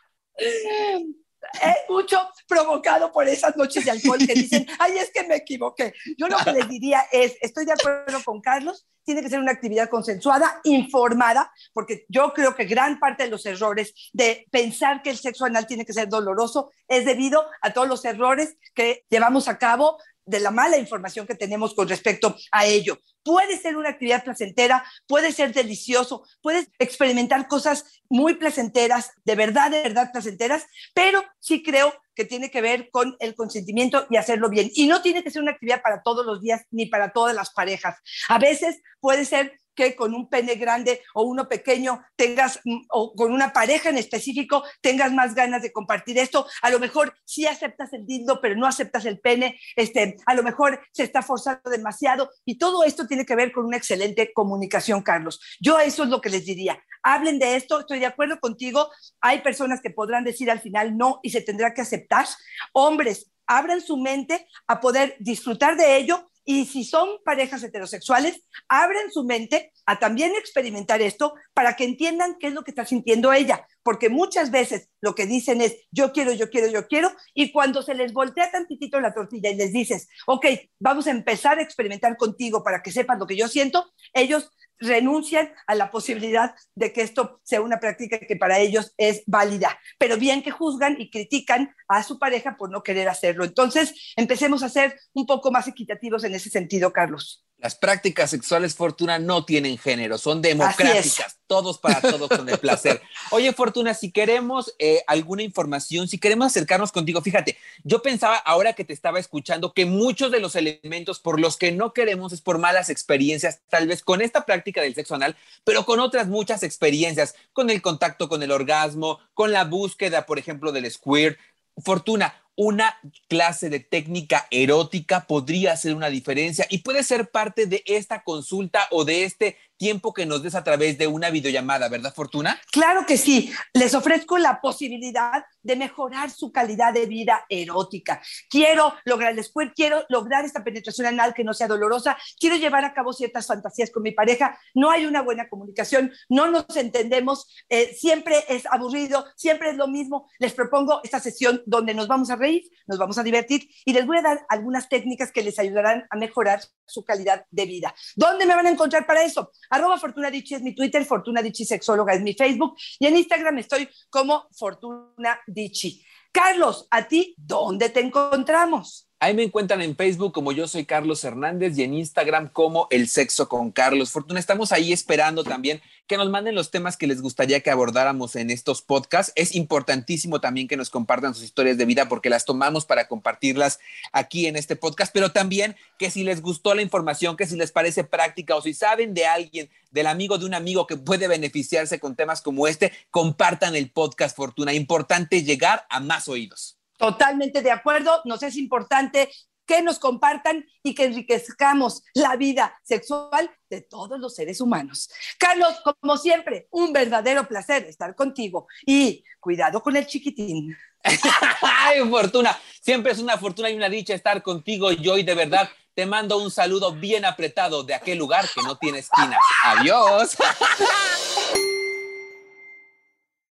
eh, 1.63 1.75
mucho 1.89 2.19
provocado 2.47 3.11
por 3.11 3.27
esas 3.27 3.55
noches 3.55 3.85
de 3.85 3.91
alcohol 3.91 4.19
que 4.19 4.33
dicen, 4.33 4.65
ay, 4.79 4.97
es 4.97 5.11
que 5.11 5.23
me 5.23 5.35
equivoqué. 5.35 5.93
Yo 6.17 6.27
lo 6.27 6.37
que 6.37 6.51
les 6.51 6.67
diría 6.67 7.05
es, 7.11 7.35
estoy 7.41 7.65
de 7.65 7.73
acuerdo 7.73 8.23
con 8.23 8.41
Carlos, 8.41 8.87
tiene 9.03 9.23
que 9.23 9.29
ser 9.29 9.39
una 9.39 9.51
actividad 9.51 9.89
consensuada, 9.89 10.61
informada, 10.63 11.51
porque 11.73 12.05
yo 12.09 12.31
creo 12.33 12.55
que 12.55 12.65
gran 12.65 12.99
parte 12.99 13.23
de 13.23 13.29
los 13.29 13.45
errores 13.45 13.93
de 14.13 14.45
pensar 14.51 15.01
que 15.01 15.09
el 15.09 15.17
sexo 15.17 15.45
anal 15.45 15.65
tiene 15.65 15.85
que 15.85 15.93
ser 15.93 16.09
doloroso 16.09 16.71
es 16.87 17.05
debido 17.05 17.43
a 17.61 17.73
todos 17.73 17.87
los 17.87 18.05
errores 18.05 18.55
que 18.75 19.05
llevamos 19.09 19.47
a 19.47 19.57
cabo 19.57 19.97
de 20.29 20.39
la 20.39 20.51
mala 20.51 20.77
información 20.77 21.25
que 21.25 21.35
tenemos 21.35 21.73
con 21.73 21.87
respecto 21.87 22.35
a 22.51 22.65
ello. 22.65 22.99
Puede 23.23 23.57
ser 23.57 23.75
una 23.75 23.89
actividad 23.89 24.23
placentera, 24.23 24.83
puede 25.07 25.31
ser 25.31 25.53
delicioso, 25.53 26.23
puedes 26.41 26.69
experimentar 26.79 27.47
cosas 27.47 28.01
muy 28.09 28.35
placenteras, 28.35 29.11
de 29.25 29.35
verdad, 29.35 29.71
de 29.71 29.81
verdad 29.81 30.11
placenteras, 30.11 30.65
pero 30.93 31.23
sí 31.39 31.63
creo 31.63 31.93
que 32.15 32.25
tiene 32.25 32.51
que 32.51 32.61
ver 32.61 32.89
con 32.91 33.15
el 33.19 33.33
consentimiento 33.33 34.05
y 34.09 34.17
hacerlo 34.17 34.49
bien. 34.49 34.69
Y 34.75 34.87
no 34.87 35.01
tiene 35.01 35.23
que 35.23 35.31
ser 35.31 35.41
una 35.41 35.51
actividad 35.51 35.81
para 35.81 36.01
todos 36.03 36.25
los 36.25 36.41
días 36.41 36.63
ni 36.69 36.85
para 36.85 37.11
todas 37.11 37.35
las 37.35 37.51
parejas. 37.51 37.97
A 38.27 38.37
veces 38.37 38.81
puede 38.99 39.25
ser 39.25 39.58
con 39.95 40.13
un 40.13 40.29
pene 40.29 40.55
grande 40.55 41.01
o 41.13 41.23
uno 41.23 41.47
pequeño 41.47 42.01
tengas, 42.15 42.59
mm, 42.63 42.85
o 42.89 43.13
con 43.13 43.31
una 43.31 43.53
pareja 43.53 43.89
en 43.89 43.97
específico, 43.97 44.63
tengas 44.81 45.11
más 45.11 45.35
ganas 45.35 45.61
de 45.61 45.71
compartir 45.71 46.17
esto. 46.17 46.45
A 46.61 46.69
lo 46.69 46.79
mejor 46.79 47.15
sí 47.25 47.45
aceptas 47.45 47.93
el 47.93 48.05
dildo, 48.05 48.39
pero 48.41 48.55
no 48.55 48.67
aceptas 48.67 49.05
el 49.05 49.19
pene. 49.19 49.59
Este, 49.75 50.17
a 50.25 50.33
lo 50.33 50.43
mejor 50.43 50.79
se 50.91 51.03
está 51.03 51.21
forzando 51.21 51.69
demasiado. 51.69 52.29
Y 52.45 52.57
todo 52.57 52.83
esto 52.83 53.07
tiene 53.07 53.25
que 53.25 53.35
ver 53.35 53.51
con 53.51 53.65
una 53.65 53.77
excelente 53.77 54.31
comunicación, 54.33 55.01
Carlos. 55.01 55.39
Yo 55.59 55.79
eso 55.79 56.03
es 56.03 56.09
lo 56.09 56.21
que 56.21 56.29
les 56.29 56.45
diría. 56.45 56.81
Hablen 57.03 57.39
de 57.39 57.55
esto, 57.55 57.79
estoy 57.79 57.99
de 57.99 58.05
acuerdo 58.05 58.39
contigo. 58.39 58.89
Hay 59.21 59.41
personas 59.41 59.81
que 59.81 59.89
podrán 59.89 60.23
decir 60.23 60.51
al 60.51 60.59
final 60.59 60.97
no 60.97 61.19
y 61.23 61.29
se 61.29 61.41
tendrá 61.41 61.73
que 61.73 61.81
aceptar. 61.81 62.25
Hombres, 62.73 63.31
abran 63.49 63.81
su 63.81 63.97
mente 63.97 64.47
a 64.67 64.79
poder 64.79 65.15
disfrutar 65.19 65.75
de 65.75 65.97
ello 65.97 66.29
y 66.49 66.65
si 66.65 66.83
son 66.83 67.07
parejas 67.23 67.61
heterosexuales, 67.61 68.41
abren 68.67 69.11
su 69.11 69.23
mente 69.23 69.71
a 69.85 69.99
también 69.99 70.31
experimentar 70.31 70.99
esto 70.99 71.35
para 71.53 71.75
que 71.75 71.83
entiendan 71.83 72.37
qué 72.39 72.47
es 72.47 72.53
lo 72.53 72.63
que 72.63 72.71
está 72.71 72.87
sintiendo 72.87 73.31
ella, 73.31 73.67
porque 73.83 74.09
muchas 74.09 74.49
veces 74.49 74.89
lo 74.99 75.13
que 75.13 75.27
dicen 75.27 75.61
es 75.61 75.77
yo 75.91 76.11
quiero, 76.11 76.33
yo 76.33 76.49
quiero, 76.49 76.65
yo 76.65 76.87
quiero, 76.87 77.11
y 77.35 77.51
cuando 77.51 77.83
se 77.83 77.93
les 77.93 78.13
voltea 78.13 78.49
tantitito 78.49 78.99
la 78.99 79.13
tortilla 79.13 79.51
y 79.51 79.57
les 79.57 79.71
dices, 79.71 80.09
ok, 80.25 80.47
vamos 80.79 81.05
a 81.05 81.11
empezar 81.11 81.59
a 81.59 81.61
experimentar 81.61 82.17
contigo 82.17 82.63
para 82.63 82.81
que 82.81 82.91
sepan 82.91 83.19
lo 83.19 83.27
que 83.27 83.37
yo 83.37 83.47
siento, 83.47 83.85
ellos 84.13 84.49
renuncian 84.79 85.51
a 85.67 85.75
la 85.75 85.91
posibilidad 85.91 86.55
de 86.75 86.93
que 86.93 87.01
esto 87.01 87.41
sea 87.43 87.61
una 87.61 87.79
práctica 87.79 88.19
que 88.19 88.35
para 88.35 88.59
ellos 88.59 88.93
es 88.97 89.23
válida, 89.27 89.79
pero 89.97 90.17
bien 90.17 90.41
que 90.41 90.51
juzgan 90.51 90.95
y 90.99 91.09
critican 91.09 91.75
a 91.87 92.03
su 92.03 92.19
pareja 92.19 92.55
por 92.57 92.69
no 92.69 92.83
querer 92.83 93.09
hacerlo. 93.09 93.43
Entonces, 93.43 94.13
empecemos 94.15 94.63
a 94.63 94.69
ser 94.69 94.99
un 95.13 95.25
poco 95.25 95.51
más 95.51 95.67
equitativos 95.67 96.23
en 96.23 96.35
ese 96.35 96.49
sentido, 96.49 96.93
Carlos. 96.93 97.45
Las 97.61 97.75
prácticas 97.75 98.29
sexuales, 98.29 98.73
Fortuna, 98.73 99.19
no 99.19 99.43
tienen 99.43 99.77
género, 99.77 100.17
son 100.17 100.41
democráticas, 100.41 101.39
todos 101.45 101.77
para 101.77 101.99
todos 101.99 102.29
con 102.29 102.47
el 102.47 102.57
placer. 102.57 103.01
Oye, 103.31 103.51
Fortuna, 103.51 103.93
si 103.93 104.11
queremos 104.11 104.73
eh, 104.79 105.03
alguna 105.07 105.43
información, 105.43 106.07
si 106.07 106.17
queremos 106.19 106.47
acercarnos 106.47 106.93
contigo, 106.93 107.21
fíjate, 107.21 107.57
yo 107.83 108.01
pensaba 108.01 108.37
ahora 108.37 108.71
que 108.71 108.85
te 108.85 108.93
estaba 108.93 109.19
escuchando 109.19 109.73
que 109.73 109.85
muchos 109.85 110.31
de 110.31 110.39
los 110.39 110.55
elementos 110.55 111.19
por 111.19 111.37
los 111.37 111.57
que 111.57 111.73
no 111.73 111.91
queremos 111.91 112.31
es 112.31 112.39
por 112.39 112.59
malas 112.59 112.89
experiencias, 112.89 113.59
tal 113.69 113.87
vez 113.87 114.03
con 114.03 114.21
esta 114.21 114.45
práctica 114.45 114.81
del 114.81 114.95
sexo 114.95 115.15
anal, 115.15 115.35
pero 115.65 115.85
con 115.85 115.99
otras 115.99 116.27
muchas 116.27 116.63
experiencias, 116.63 117.35
con 117.51 117.69
el 117.69 117.81
contacto 117.81 118.29
con 118.29 118.41
el 118.41 118.51
orgasmo, 118.51 119.19
con 119.33 119.51
la 119.51 119.65
búsqueda, 119.65 120.25
por 120.25 120.39
ejemplo, 120.39 120.71
del 120.71 120.89
squirt. 120.89 121.37
Fortuna, 121.83 122.41
una 122.61 122.99
clase 123.29 123.69
de 123.69 123.79
técnica 123.79 124.45
erótica 124.51 125.27
podría 125.27 125.71
hacer 125.71 125.95
una 125.95 126.09
diferencia 126.09 126.67
y 126.69 126.79
puede 126.79 127.03
ser 127.03 127.31
parte 127.31 127.67
de 127.67 127.81
esta 127.85 128.21
consulta 128.25 128.85
o 128.91 129.05
de 129.05 129.23
este 129.23 129.55
tiempo 129.79 130.13
que 130.13 130.27
nos 130.27 130.43
des 130.43 130.53
a 130.53 130.63
través 130.63 130.97
de 130.97 131.07
una 131.07 131.31
videollamada, 131.31 131.89
¿verdad, 131.89 132.13
Fortuna? 132.13 132.59
Claro 132.71 133.05
que 133.07 133.17
sí. 133.17 133.51
Les 133.73 133.95
ofrezco 133.95 134.37
la 134.37 134.61
posibilidad 134.61 135.43
de 135.63 135.75
mejorar 135.75 136.29
su 136.29 136.51
calidad 136.51 136.93
de 136.93 137.05
vida 137.05 137.45
erótica. 137.49 138.21
Quiero 138.49 138.93
lograr 139.05 139.41
squirt, 139.41 139.73
quiero 139.75 140.03
lograr 140.09 140.45
esta 140.45 140.63
penetración 140.63 141.07
anal 141.07 141.33
que 141.33 141.43
no 141.43 141.53
sea 141.53 141.67
dolorosa, 141.67 142.17
quiero 142.39 142.57
llevar 142.57 142.83
a 142.83 142.93
cabo 142.93 143.13
ciertas 143.13 143.47
fantasías 143.47 143.89
con 143.89 144.03
mi 144.03 144.11
pareja. 144.11 144.59
No 144.75 144.91
hay 144.91 145.05
una 145.05 145.21
buena 145.21 145.47
comunicación, 145.47 146.11
no 146.27 146.51
nos 146.51 146.75
entendemos, 146.75 147.47
eh, 147.69 147.95
siempre 147.95 148.43
es 148.49 148.65
aburrido, 148.65 149.25
siempre 149.37 149.69
es 149.69 149.77
lo 149.77 149.87
mismo. 149.87 150.29
Les 150.39 150.53
propongo 150.53 150.99
esta 151.03 151.19
sesión 151.19 151.63
donde 151.65 151.93
nos 151.93 152.07
vamos 152.07 152.29
a 152.29 152.35
reír, 152.35 152.63
nos 152.85 152.97
vamos 152.99 153.17
a 153.17 153.23
divertir 153.23 153.69
y 153.85 153.93
les 153.93 154.05
voy 154.05 154.17
a 154.17 154.23
dar 154.23 154.45
algunas 154.49 154.89
técnicas 154.89 155.31
que 155.31 155.41
les 155.41 155.57
ayudarán 155.57 156.05
a 156.09 156.17
mejorar 156.17 156.59
su 156.85 157.05
calidad 157.05 157.45
de 157.49 157.65
vida. 157.65 157.95
¿Dónde 158.15 158.45
me 158.45 158.55
van 158.55 158.67
a 158.67 158.71
encontrar 158.71 159.05
para 159.05 159.23
eso? 159.23 159.51
Arroba 159.69 159.97
Fortuna 159.97 160.29
Dichi 160.31 160.55
es 160.55 160.61
mi 160.61 160.73
Twitter, 160.73 161.05
Fortuna 161.05 161.41
Dichi 161.41 161.65
Sexóloga 161.65 162.13
es 162.13 162.21
mi 162.21 162.33
Facebook 162.33 162.75
y 162.99 163.07
en 163.07 163.17
Instagram 163.17 163.57
estoy 163.59 163.89
como 164.09 164.47
Fortuna 164.51 165.39
Dichi. 165.47 166.03
Carlos, 166.31 166.87
¿a 166.91 167.07
ti 167.07 167.35
dónde 167.37 167.89
te 167.89 168.01
encontramos? 168.01 169.08
Ahí 169.21 169.33
me 169.33 169.43
encuentran 169.43 169.81
en 169.81 169.97
Facebook 169.97 170.31
como 170.31 170.53
yo 170.53 170.65
soy 170.65 170.85
Carlos 170.85 171.25
Hernández 171.25 171.77
y 171.77 171.83
en 171.83 171.93
Instagram 171.93 172.47
como 172.47 172.87
El 172.89 173.09
Sexo 173.09 173.49
con 173.49 173.69
Carlos. 173.69 174.11
Fortuna, 174.11 174.39
estamos 174.39 174.71
ahí 174.71 174.93
esperando 174.93 175.43
también 175.43 175.81
que 176.07 176.15
nos 176.15 176.29
manden 176.29 176.55
los 176.55 176.71
temas 176.71 176.95
que 176.95 177.05
les 177.05 177.21
gustaría 177.21 177.59
que 177.59 177.69
abordáramos 177.69 178.37
en 178.37 178.49
estos 178.49 178.81
podcasts. 178.81 179.33
Es 179.35 179.55
importantísimo 179.55 180.39
también 180.39 180.69
que 180.69 180.77
nos 180.77 180.89
compartan 180.89 181.35
sus 181.35 181.43
historias 181.43 181.77
de 181.77 181.83
vida 181.83 182.07
porque 182.07 182.29
las 182.29 182.45
tomamos 182.45 182.85
para 182.85 183.09
compartirlas 183.09 183.81
aquí 184.13 184.47
en 184.47 184.55
este 184.55 184.77
podcast, 184.77 185.11
pero 185.13 185.33
también 185.33 185.75
que 185.97 186.09
si 186.09 186.23
les 186.23 186.41
gustó 186.41 186.73
la 186.73 186.81
información, 186.81 187.35
que 187.35 187.45
si 187.45 187.57
les 187.57 187.73
parece 187.73 188.05
práctica 188.05 188.55
o 188.55 188.61
si 188.61 188.73
saben 188.73 189.13
de 189.13 189.25
alguien, 189.25 189.69
del 189.91 190.07
amigo 190.07 190.37
de 190.37 190.45
un 190.45 190.53
amigo 190.53 190.87
que 190.87 190.95
puede 190.95 191.27
beneficiarse 191.27 191.99
con 191.99 192.15
temas 192.15 192.41
como 192.41 192.69
este, 192.69 192.93
compartan 193.11 193.75
el 193.75 193.91
podcast 193.91 194.33
Fortuna. 194.33 194.71
Importante 194.71 195.43
llegar 195.43 195.85
a 195.89 195.99
más 195.99 196.29
oídos. 196.29 196.78
Totalmente 196.99 197.61
de 197.61 197.71
acuerdo. 197.71 198.21
Nos 198.25 198.43
es 198.43 198.57
importante 198.57 199.31
que 199.65 199.81
nos 199.81 199.99
compartan 199.99 200.65
y 200.83 200.93
que 200.93 201.05
enriquezcamos 201.05 202.03
la 202.13 202.35
vida 202.35 202.77
sexual 202.83 203.49
de 203.69 203.81
todos 203.81 204.19
los 204.19 204.35
seres 204.35 204.59
humanos. 204.59 205.09
Carlos, 205.37 205.75
como 206.01 206.17
siempre, 206.17 206.67
un 206.71 206.91
verdadero 206.91 207.47
placer 207.47 207.83
estar 207.85 208.15
contigo 208.15 208.67
y 208.85 209.23
cuidado 209.39 209.81
con 209.81 209.95
el 209.95 210.07
chiquitín. 210.07 210.75
Ay, 211.61 212.01
fortuna, 212.09 212.59
siempre 212.81 213.13
es 213.13 213.19
una 213.19 213.37
fortuna 213.37 213.69
y 213.69 213.75
una 213.75 213.89
dicha 213.89 214.13
estar 214.13 214.43
contigo 214.43 214.91
y 214.91 215.07
hoy 215.07 215.23
de 215.23 215.35
verdad 215.35 215.69
te 215.93 216.05
mando 216.05 216.37
un 216.37 216.51
saludo 216.51 216.91
bien 216.91 217.23
apretado 217.23 217.83
de 217.83 217.93
aquel 217.93 218.17
lugar 218.17 218.45
que 218.53 218.61
no 218.63 218.75
tiene 218.77 218.99
esquinas. 218.99 219.39
Adiós. 219.63 220.35